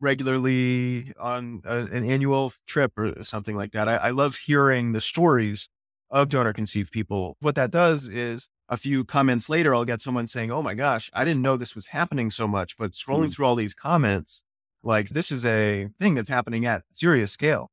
regularly 0.00 1.12
on 1.18 1.62
a, 1.64 1.78
an 1.78 2.08
annual 2.08 2.52
trip 2.66 2.92
or 2.98 3.22
something 3.22 3.56
like 3.56 3.72
that. 3.72 3.88
I, 3.88 3.96
I 3.96 4.10
love 4.10 4.36
hearing 4.36 4.92
the 4.92 5.00
stories 5.00 5.68
of 6.10 6.28
donor 6.28 6.52
conceived 6.52 6.92
people. 6.92 7.36
What 7.40 7.54
that 7.56 7.70
does 7.70 8.08
is 8.08 8.48
a 8.68 8.76
few 8.76 9.04
comments 9.04 9.48
later, 9.48 9.74
I'll 9.74 9.84
get 9.84 10.00
someone 10.00 10.26
saying, 10.26 10.50
Oh 10.50 10.62
my 10.62 10.74
gosh, 10.74 11.10
I 11.14 11.24
didn't 11.24 11.42
know 11.42 11.56
this 11.56 11.74
was 11.74 11.88
happening 11.88 12.30
so 12.30 12.46
much. 12.48 12.76
But 12.76 12.92
scrolling 12.92 13.28
mm. 13.28 13.34
through 13.34 13.46
all 13.46 13.54
these 13.54 13.74
comments, 13.74 14.44
like 14.86 15.10
this 15.10 15.32
is 15.32 15.44
a 15.44 15.88
thing 15.98 16.14
that's 16.14 16.28
happening 16.28 16.64
at 16.64 16.84
serious 16.92 17.32
scale. 17.32 17.70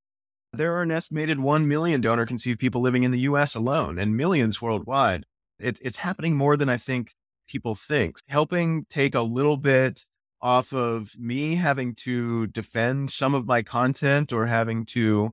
There 0.52 0.76
are 0.76 0.82
an 0.82 0.91
estimated 0.91 1.39
1 1.39 1.67
million 1.67 2.02
donor 2.02 2.26
conceived 2.26 2.60
people 2.60 2.82
living 2.82 3.04
in 3.04 3.12
the 3.12 3.19
US 3.19 3.56
alone 3.56 3.97
and 3.97 4.17
millions 4.17 4.62
worldwide. 4.62 5.26
It, 5.60 5.80
it's 5.82 5.99
happening 5.99 6.36
more 6.36 6.58
than 6.58 6.69
I 6.69 6.78
think 6.78 7.13
people 7.47 7.76
think. 7.76 8.17
Helping 8.28 8.86
take 8.89 9.15
a 9.15 9.21
little 9.21 9.58
bit 9.58 10.02
off 10.41 10.73
of 10.73 11.12
me 11.17 11.56
having 11.56 11.95
to 11.95 12.47
defend 12.47 13.12
some 13.12 13.34
of 13.34 13.47
my 13.47 13.62
content 13.62 14.34
or 14.34 14.47
having 14.47 14.86
to 14.86 15.32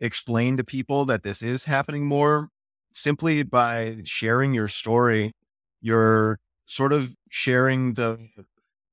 explain 0.00 0.56
to 0.56 0.64
people 0.64 1.04
that 1.04 1.22
this 1.22 1.42
is 1.42 1.64
happening 1.64 2.06
more 2.06 2.48
simply 2.92 3.42
by 3.42 3.98
sharing 4.04 4.54
your 4.54 4.68
story 4.68 5.32
you're 5.80 6.38
sort 6.66 6.92
of 6.92 7.14
sharing 7.28 7.94
the 7.94 8.28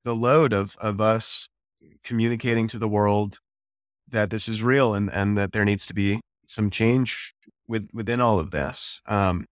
the 0.04 0.16
load 0.16 0.52
of 0.52 0.76
of 0.82 1.00
us 1.00 1.48
communicating 2.04 2.68
to 2.68 2.78
the 2.78 2.88
world 2.88 3.40
that 4.10 4.30
this 4.30 4.48
is 4.48 4.64
real 4.64 4.94
and 4.94 5.12
and 5.12 5.38
that 5.38 5.52
there 5.52 5.66
needs 5.66 5.86
to 5.86 5.94
be 5.94 6.20
some 6.48 6.70
change 6.70 7.34
with 7.68 7.90
within 7.94 8.20
all 8.20 8.40
of 8.40 8.52
this 8.52 9.02
um, 9.08 9.46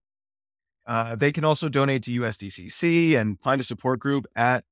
uh, 0.86 1.14
they 1.14 1.32
can 1.32 1.44
also 1.44 1.68
donate 1.68 2.02
to 2.04 2.20
USDCC 2.20 3.16
and 3.16 3.38
find 3.40 3.60
a 3.60 3.64
support 3.64 4.00
group 4.00 4.26
at 4.34 4.64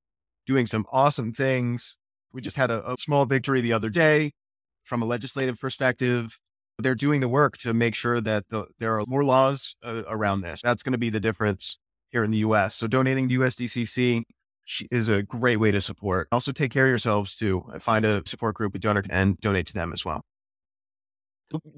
doing 0.47 0.66
some 0.66 0.85
awesome 0.90 1.33
things. 1.33 1.99
We 2.33 2.40
just 2.40 2.57
had 2.57 2.71
a, 2.71 2.93
a 2.93 2.97
small 2.97 3.27
victory 3.27 3.61
the 3.61 3.73
other 3.73 3.90
day 3.90 4.33
from 4.83 5.03
a 5.03 5.07
legislative 5.07 5.59
perspective. 5.61 6.38
They're 6.79 6.95
doing 6.95 7.21
the 7.21 7.29
work 7.29 7.59
to 7.59 7.75
make 7.75 7.95
sure 7.95 8.21
that 8.21 8.49
the, 8.49 8.66
there 8.79 8.99
are 8.99 9.05
more 9.07 9.23
laws 9.23 9.77
uh, 9.85 10.03
around 10.09 10.40
this. 10.40 10.62
That's 10.62 10.83
going 10.83 10.93
to 10.93 10.99
be 10.99 11.11
the 11.11 11.21
difference 11.21 11.79
here 12.09 12.25
in 12.25 12.31
the 12.31 12.38
US. 12.38 12.75
So 12.75 12.87
donating 12.87 13.29
to 13.29 13.38
USDCC 13.38 14.23
is 14.90 15.09
a 15.09 15.22
great 15.22 15.56
way 15.56 15.70
to 15.70 15.80
support. 15.80 16.28
Also 16.33 16.52
take 16.52 16.70
care 16.70 16.87
of 16.87 16.90
yourselves 16.90 17.37
too. 17.37 17.64
Find 17.80 18.04
a 18.04 18.22
support 18.26 18.54
group 18.54 18.72
with 18.72 18.83
donor 18.83 19.04
and 19.11 19.38
donate 19.40 19.66
to 19.68 19.74
them 19.74 19.92
as 19.92 20.04
well 20.04 20.22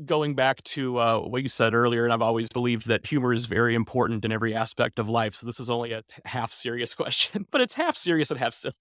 going 0.04 0.34
back 0.34 0.62
to 0.64 0.98
uh, 0.98 1.18
what 1.20 1.42
you 1.42 1.48
said 1.48 1.74
earlier, 1.74 2.04
and 2.04 2.12
I've 2.12 2.22
always 2.22 2.48
believed 2.48 2.88
that 2.88 3.06
humor 3.06 3.32
is 3.32 3.46
very 3.46 3.74
important 3.74 4.24
in 4.24 4.32
every 4.32 4.54
aspect 4.54 4.98
of 4.98 5.08
life. 5.08 5.34
So 5.34 5.46
this 5.46 5.60
is 5.60 5.70
only 5.70 5.92
a 5.92 6.02
half 6.24 6.52
serious 6.52 6.94
question, 7.02 7.46
but 7.50 7.60
it's 7.60 7.74
half 7.74 7.96
serious 7.96 8.30
and 8.30 8.38
half 8.38 8.54
silly. 8.54 8.74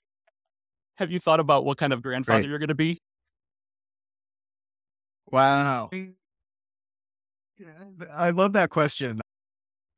Have 0.96 1.12
you 1.12 1.20
thought 1.20 1.40
about 1.40 1.66
what 1.66 1.78
kind 1.78 1.94
of 1.94 2.02
grandfather 2.02 2.40
right. 2.40 2.50
you're 2.50 2.60
going 2.60 2.68
to 2.68 2.76
be? 2.76 3.00
Wow. 5.32 5.90
I 8.14 8.32
love 8.32 8.54
that 8.54 8.70
question. 8.70 9.22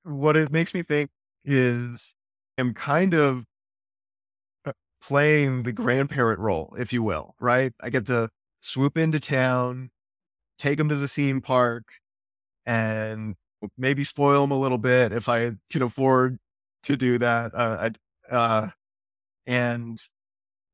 What 0.04 0.38
it 0.38 0.52
makes 0.52 0.74
me 0.74 0.84
think 0.84 1.10
is 1.44 2.14
I'm 2.58 2.74
kind 2.74 3.14
of 3.14 3.40
uh, 3.40 3.44
playing 5.04 5.64
the 5.64 5.74
grandparent 5.74 6.40
role, 6.40 6.76
if 6.80 6.94
you 6.94 7.04
will, 7.04 7.36
right? 7.40 7.74
I 7.82 7.90
get 7.90 8.06
to 8.08 8.30
swoop 8.62 8.98
into 8.98 9.20
town, 9.20 9.92
take 10.58 10.78
them 10.78 10.90
to 10.90 10.96
the 10.96 11.08
theme 11.08 11.42
park 11.42 11.84
and 12.66 13.36
maybe 13.78 14.04
spoil 14.04 14.42
them 14.42 14.52
a 14.52 14.60
little 14.60 14.78
bit 14.78 15.12
if 15.12 15.28
I 15.28 15.52
can 15.70 15.82
afford 15.82 16.38
to 16.84 16.96
do 16.96 17.18
that. 17.18 17.54
Uh, 17.54 17.90
I, 18.32 18.34
uh, 18.34 18.70
and 19.46 20.02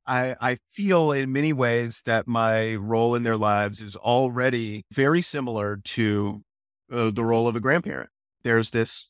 I, 0.05 0.35
I 0.39 0.57
feel 0.69 1.11
in 1.11 1.31
many 1.31 1.53
ways 1.53 2.03
that 2.05 2.27
my 2.27 2.75
role 2.75 3.15
in 3.15 3.23
their 3.23 3.37
lives 3.37 3.81
is 3.81 3.95
already 3.95 4.83
very 4.93 5.21
similar 5.21 5.77
to 5.77 6.43
uh, 6.91 7.11
the 7.11 7.23
role 7.23 7.47
of 7.47 7.55
a 7.55 7.59
grandparent. 7.59 8.09
There's 8.43 8.69
this 8.69 9.09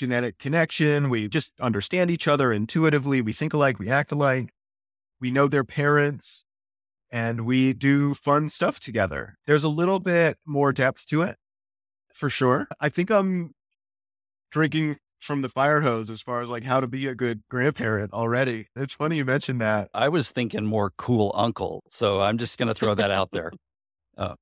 genetic 0.00 0.38
connection. 0.38 1.10
We 1.10 1.28
just 1.28 1.52
understand 1.60 2.10
each 2.10 2.26
other 2.26 2.52
intuitively. 2.52 3.20
We 3.20 3.34
think 3.34 3.52
alike. 3.52 3.78
We 3.78 3.90
act 3.90 4.10
alike. 4.12 4.50
We 5.20 5.30
know 5.30 5.46
their 5.46 5.62
parents 5.62 6.46
and 7.10 7.44
we 7.44 7.74
do 7.74 8.14
fun 8.14 8.48
stuff 8.48 8.80
together. 8.80 9.36
There's 9.46 9.62
a 9.62 9.68
little 9.68 10.00
bit 10.00 10.38
more 10.46 10.72
depth 10.72 11.06
to 11.08 11.20
it 11.20 11.36
for 12.14 12.30
sure. 12.30 12.66
I 12.80 12.88
think 12.88 13.10
I'm 13.10 13.52
drinking 14.50 14.96
from 15.18 15.42
the 15.42 15.50
fire 15.50 15.82
hose 15.82 16.08
as 16.08 16.22
far 16.22 16.40
as 16.40 16.48
like 16.48 16.64
how 16.64 16.80
to 16.80 16.86
be 16.86 17.06
a 17.06 17.14
good 17.14 17.42
grandparent 17.50 18.14
already. 18.14 18.68
It's 18.74 18.94
funny 18.94 19.18
you 19.18 19.26
mentioned 19.26 19.60
that. 19.60 19.90
I 19.92 20.08
was 20.08 20.30
thinking 20.30 20.64
more 20.64 20.92
cool 20.96 21.30
uncle. 21.34 21.82
So 21.90 22.22
I'm 22.22 22.38
just 22.38 22.56
going 22.56 22.68
to 22.68 22.74
throw 22.74 22.94
that 22.94 23.10
out 23.10 23.30
there. 23.32 23.52
Uh, 24.18 24.34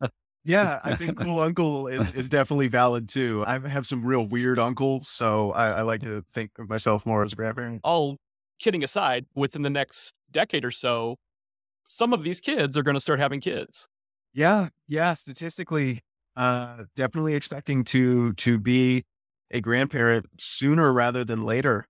yeah, 0.44 0.78
I 0.84 0.94
think 0.94 1.18
cool 1.18 1.40
uncle 1.40 1.86
is, 1.86 2.14
is 2.14 2.28
definitely 2.28 2.68
valid 2.68 3.08
too. 3.08 3.44
I 3.46 3.58
have 3.66 3.86
some 3.86 4.04
real 4.04 4.26
weird 4.26 4.58
uncles. 4.58 5.08
So 5.08 5.52
I, 5.52 5.70
I 5.70 5.82
like 5.82 6.02
to 6.02 6.22
think 6.30 6.52
of 6.58 6.68
myself 6.68 7.06
more 7.06 7.22
as 7.22 7.32
a 7.32 7.36
grandparent. 7.36 7.80
All 7.82 8.18
kidding 8.60 8.84
aside, 8.84 9.26
within 9.34 9.62
the 9.62 9.70
next 9.70 10.18
decade 10.30 10.64
or 10.64 10.70
so, 10.70 11.16
some 11.88 12.12
of 12.12 12.24
these 12.24 12.40
kids 12.40 12.76
are 12.76 12.82
going 12.82 12.94
to 12.94 13.00
start 13.00 13.20
having 13.20 13.40
kids. 13.40 13.88
Yeah, 14.32 14.68
yeah. 14.88 15.14
Statistically, 15.14 16.00
uh, 16.36 16.84
definitely 16.96 17.34
expecting 17.34 17.84
to 17.84 18.32
to 18.34 18.58
be 18.58 19.04
a 19.50 19.60
grandparent 19.60 20.26
sooner 20.38 20.92
rather 20.92 21.24
than 21.24 21.44
later. 21.44 21.86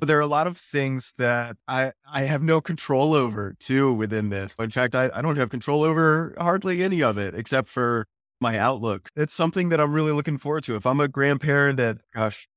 There 0.00 0.16
are 0.16 0.22
a 0.22 0.26
lot 0.26 0.46
of 0.46 0.56
things 0.56 1.12
that 1.18 1.56
I 1.68 1.92
I 2.10 2.22
have 2.22 2.42
no 2.42 2.60
control 2.60 3.14
over 3.14 3.54
too 3.58 3.92
within 3.92 4.30
this. 4.30 4.54
In 4.58 4.70
fact, 4.70 4.94
I, 4.94 5.10
I 5.14 5.20
don't 5.20 5.36
have 5.36 5.50
control 5.50 5.82
over 5.82 6.34
hardly 6.38 6.82
any 6.82 7.02
of 7.02 7.18
it 7.18 7.34
except 7.34 7.68
for 7.68 8.06
my 8.40 8.58
outlook. 8.58 9.08
It's 9.16 9.34
something 9.34 9.68
that 9.68 9.80
I'm 9.80 9.92
really 9.92 10.12
looking 10.12 10.38
forward 10.38 10.64
to. 10.64 10.76
If 10.76 10.86
I'm 10.86 11.00
a 11.00 11.08
grandparent 11.08 11.78
at 11.78 11.98
gosh, 12.14 12.48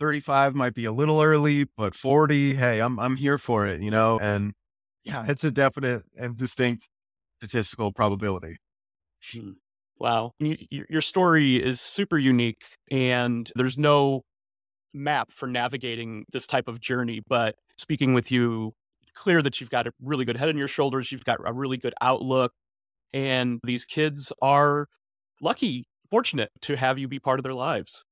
35 0.00 0.54
might 0.54 0.74
be 0.74 0.84
a 0.84 0.92
little 0.92 1.22
early, 1.22 1.66
but 1.76 1.94
40, 1.94 2.54
hey, 2.54 2.80
I'm 2.80 2.98
I'm 2.98 3.16
here 3.16 3.38
for 3.38 3.66
it, 3.66 3.80
you 3.82 3.90
know? 3.90 4.18
And 4.20 4.52
yeah, 5.04 5.24
it's 5.28 5.44
a 5.44 5.50
definite 5.50 6.02
and 6.18 6.36
distinct 6.36 6.88
statistical 7.38 7.92
probability. 7.92 8.56
Hmm. 9.32 9.52
Wow. 9.98 10.32
Your 10.38 11.02
story 11.02 11.56
is 11.56 11.80
super 11.80 12.16
unique 12.16 12.64
and 12.90 13.50
there's 13.54 13.76
no 13.76 14.22
map 14.92 15.30
for 15.30 15.46
navigating 15.46 16.24
this 16.32 16.46
type 16.46 16.68
of 16.68 16.80
journey, 16.80 17.20
but 17.28 17.56
speaking 17.76 18.14
with 18.14 18.30
you, 18.30 18.72
clear 19.14 19.42
that 19.42 19.60
you've 19.60 19.70
got 19.70 19.86
a 19.86 19.92
really 20.02 20.24
good 20.24 20.36
head 20.36 20.48
on 20.48 20.56
your 20.56 20.68
shoulders, 20.68 21.10
you've 21.12 21.24
got 21.24 21.38
a 21.44 21.52
really 21.52 21.76
good 21.76 21.94
outlook, 22.00 22.52
and 23.12 23.60
these 23.64 23.84
kids 23.84 24.32
are 24.40 24.86
lucky, 25.40 25.86
fortunate 26.10 26.50
to 26.62 26.76
have 26.76 26.98
you 26.98 27.08
be 27.08 27.18
part 27.18 27.38
of 27.38 27.42
their 27.42 27.54
lives. 27.54 28.04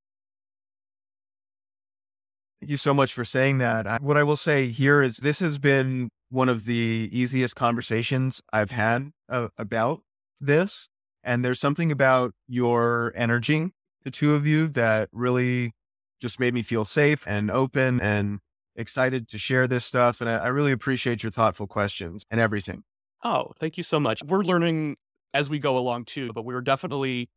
Thank 2.60 2.70
you 2.70 2.76
so 2.76 2.92
much 2.92 3.14
for 3.14 3.24
saying 3.24 3.58
that. 3.58 4.02
What 4.02 4.16
I 4.16 4.24
will 4.24 4.36
say 4.36 4.68
here 4.68 5.00
is 5.00 5.18
this 5.18 5.38
has 5.40 5.58
been 5.58 6.10
one 6.30 6.48
of 6.48 6.64
the 6.64 7.08
easiest 7.12 7.54
conversations 7.54 8.42
I've 8.52 8.72
had 8.72 9.12
uh, 9.28 9.48
about 9.56 10.00
this. 10.40 10.90
And 11.22 11.44
there's 11.44 11.60
something 11.60 11.92
about 11.92 12.32
your 12.48 13.12
energy, 13.14 13.70
the 14.02 14.10
two 14.10 14.34
of 14.34 14.46
you, 14.46 14.68
that 14.68 15.08
really 15.12 15.72
just 16.20 16.40
made 16.40 16.54
me 16.54 16.62
feel 16.62 16.84
safe 16.84 17.24
and 17.26 17.50
open 17.50 18.00
and 18.00 18.40
excited 18.76 19.28
to 19.28 19.38
share 19.38 19.66
this 19.66 19.84
stuff. 19.84 20.20
And 20.20 20.30
I, 20.30 20.36
I 20.36 20.46
really 20.48 20.72
appreciate 20.72 21.22
your 21.22 21.32
thoughtful 21.32 21.66
questions 21.66 22.24
and 22.30 22.40
everything. 22.40 22.84
Oh, 23.24 23.52
thank 23.58 23.76
you 23.76 23.82
so 23.82 23.98
much. 23.98 24.22
We're 24.24 24.42
learning 24.42 24.96
as 25.34 25.50
we 25.50 25.58
go 25.58 25.76
along 25.76 26.04
too, 26.04 26.32
but 26.32 26.44
we 26.44 26.54
are 26.54 26.60
definitely 26.60 27.28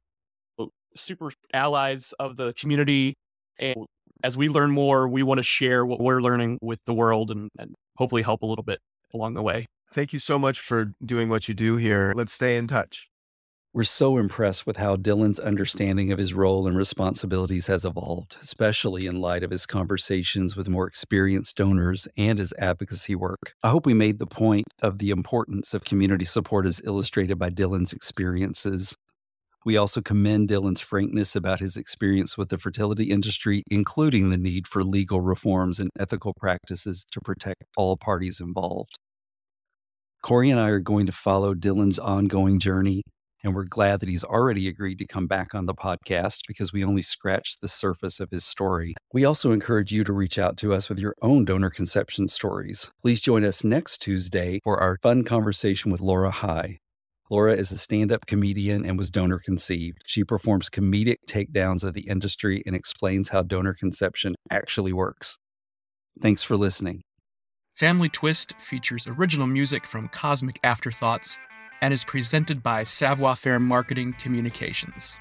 uh, 0.60 0.66
super 0.96 1.32
allies 1.54 2.14
of 2.20 2.38
the 2.38 2.54
community. 2.54 3.16
And 3.60 3.76
as 4.24 4.38
we 4.38 4.50
learn 4.50 4.72
more, 4.72 5.08
we 5.08 5.24
want 5.24 5.40
to 5.40 5.44
share 5.44 5.86
what 5.86 6.00
we're 6.00 6.22
learning 6.22 6.60
with 6.62 6.80
the 6.86 6.94
world 6.94 7.32
and, 7.32 7.50
and 7.58 7.76
hopefully 7.98 8.22
help 8.22 8.44
a 8.44 8.46
little 8.46 8.64
bit 8.64 8.80
along 9.14 9.34
the 9.34 9.42
way. 9.42 9.66
Thank 9.94 10.14
you 10.14 10.20
so 10.20 10.40
much 10.40 10.60
for 10.60 10.94
doing 11.04 11.28
what 11.28 11.50
you 11.50 11.54
do 11.54 11.76
here. 11.76 12.14
Let's 12.16 12.32
stay 12.32 12.56
in 12.56 12.68
touch. 12.68 13.11
We're 13.74 13.86
so 13.86 14.18
impressed 14.18 14.68
with 14.68 14.76
how 14.76 14.98
Dylan's 14.98 15.40
understanding 15.40 16.12
of 16.12 16.20
his 16.20 16.34
role 16.34 16.68
and 16.68 16.76
responsibilities 16.76 17.68
has 17.68 17.86
evolved, 17.86 18.36
especially 18.42 19.08
in 19.08 19.22
light 19.22 19.44
of 19.44 19.52
his 19.52 19.66
conversations 19.66 20.58
with 20.58 20.68
more 20.68 20.86
experienced 20.88 21.56
donors 21.56 22.06
and 22.18 22.38
his 22.38 22.54
advocacy 22.58 23.16
work. 23.16 23.54
I 23.64 23.70
hope 23.70 23.86
we 23.86 23.94
made 23.94 24.20
the 24.20 24.28
point 24.28 24.66
of 24.82 24.98
the 24.98 25.10
importance 25.10 25.74
of 25.74 25.86
community 25.86 26.26
support 26.26 26.66
as 26.66 26.82
illustrated 26.84 27.40
by 27.40 27.50
Dylan's 27.50 27.94
experiences. 27.94 28.98
We 29.64 29.78
also 29.78 30.02
commend 30.02 30.50
Dylan's 30.50 30.82
frankness 30.82 31.34
about 31.34 31.62
his 31.62 31.78
experience 31.78 32.38
with 32.38 32.50
the 32.50 32.58
fertility 32.58 33.06
industry, 33.06 33.64
including 33.72 34.32
the 34.32 34.38
need 34.38 34.68
for 34.68 34.84
legal 34.84 35.22
reforms 35.22 35.80
and 35.80 35.90
ethical 35.98 36.34
practices 36.34 37.06
to 37.14 37.22
protect 37.22 37.64
all 37.78 37.96
parties 37.96 38.42
involved. 38.42 39.00
Corey 40.22 40.50
and 40.50 40.60
I 40.60 40.68
are 40.68 40.82
going 40.82 41.06
to 41.06 41.14
follow 41.14 41.54
Dylan's 41.54 42.00
ongoing 42.00 42.60
journey, 42.60 43.04
and 43.44 43.56
we're 43.56 43.64
glad 43.64 44.00
that 44.00 44.10
he's 44.10 44.24
already 44.24 44.68
agreed 44.68 45.00
to 45.00 45.06
come 45.06 45.28
back 45.28 45.54
on 45.54 45.66
the 45.66 45.74
podcast 45.74 46.42
because 46.48 46.72
we 46.72 46.84
only 46.84 47.02
scratched 47.02 47.62
the 47.62 47.68
surface 47.68 48.20
of 48.20 48.32
his 48.32 48.46
story. 48.46 48.96
We 49.14 49.26
also 49.26 49.52
encourage 49.52 49.92
you 49.92 50.04
to 50.04 50.14
reach 50.14 50.38
out 50.38 50.58
to 50.58 50.74
us 50.74 50.90
with 50.90 51.00
your 51.00 51.16
own 51.22 51.46
donor 51.46 51.70
conception 51.70 52.28
stories. 52.28 52.92
Please 53.02 53.22
join 53.22 53.44
us 53.44 53.64
next 53.64 54.00
Tuesday 54.00 54.60
for 54.64 54.80
our 54.80 54.98
fun 55.02 55.24
conversation 55.24 55.92
with 55.92 56.02
Laura 56.02 56.32
High. 56.32 56.80
Laura 57.30 57.56
is 57.56 57.72
a 57.72 57.78
stand 57.78 58.12
up 58.12 58.26
comedian 58.26 58.86
and 58.86 58.98
was 58.98 59.10
donor 59.10 59.40
conceived. 59.40 60.00
She 60.06 60.24
performs 60.24 60.70
comedic 60.70 61.18
takedowns 61.30 61.84
of 61.84 61.94
the 61.94 62.02
industry 62.02 62.62
and 62.66 62.76
explains 62.76 63.30
how 63.30 63.44
donor 63.44 63.74
conception 63.74 64.36
actually 64.50 64.92
works. 64.92 65.38
Thanks 66.22 66.44
for 66.44 66.58
listening. 66.58 67.04
Family 67.78 68.10
Twist 68.10 68.60
features 68.60 69.08
original 69.08 69.48
music 69.48 69.86
from 69.86 70.10
Cosmic 70.10 70.60
Afterthoughts 70.64 71.40
and 71.82 71.94
is 71.94 72.04
presented 72.04 72.62
by 72.62 72.84
Savoir 72.84 73.36
Faire 73.36 73.60
Marketing 73.60 74.14
Communications. 74.20 75.20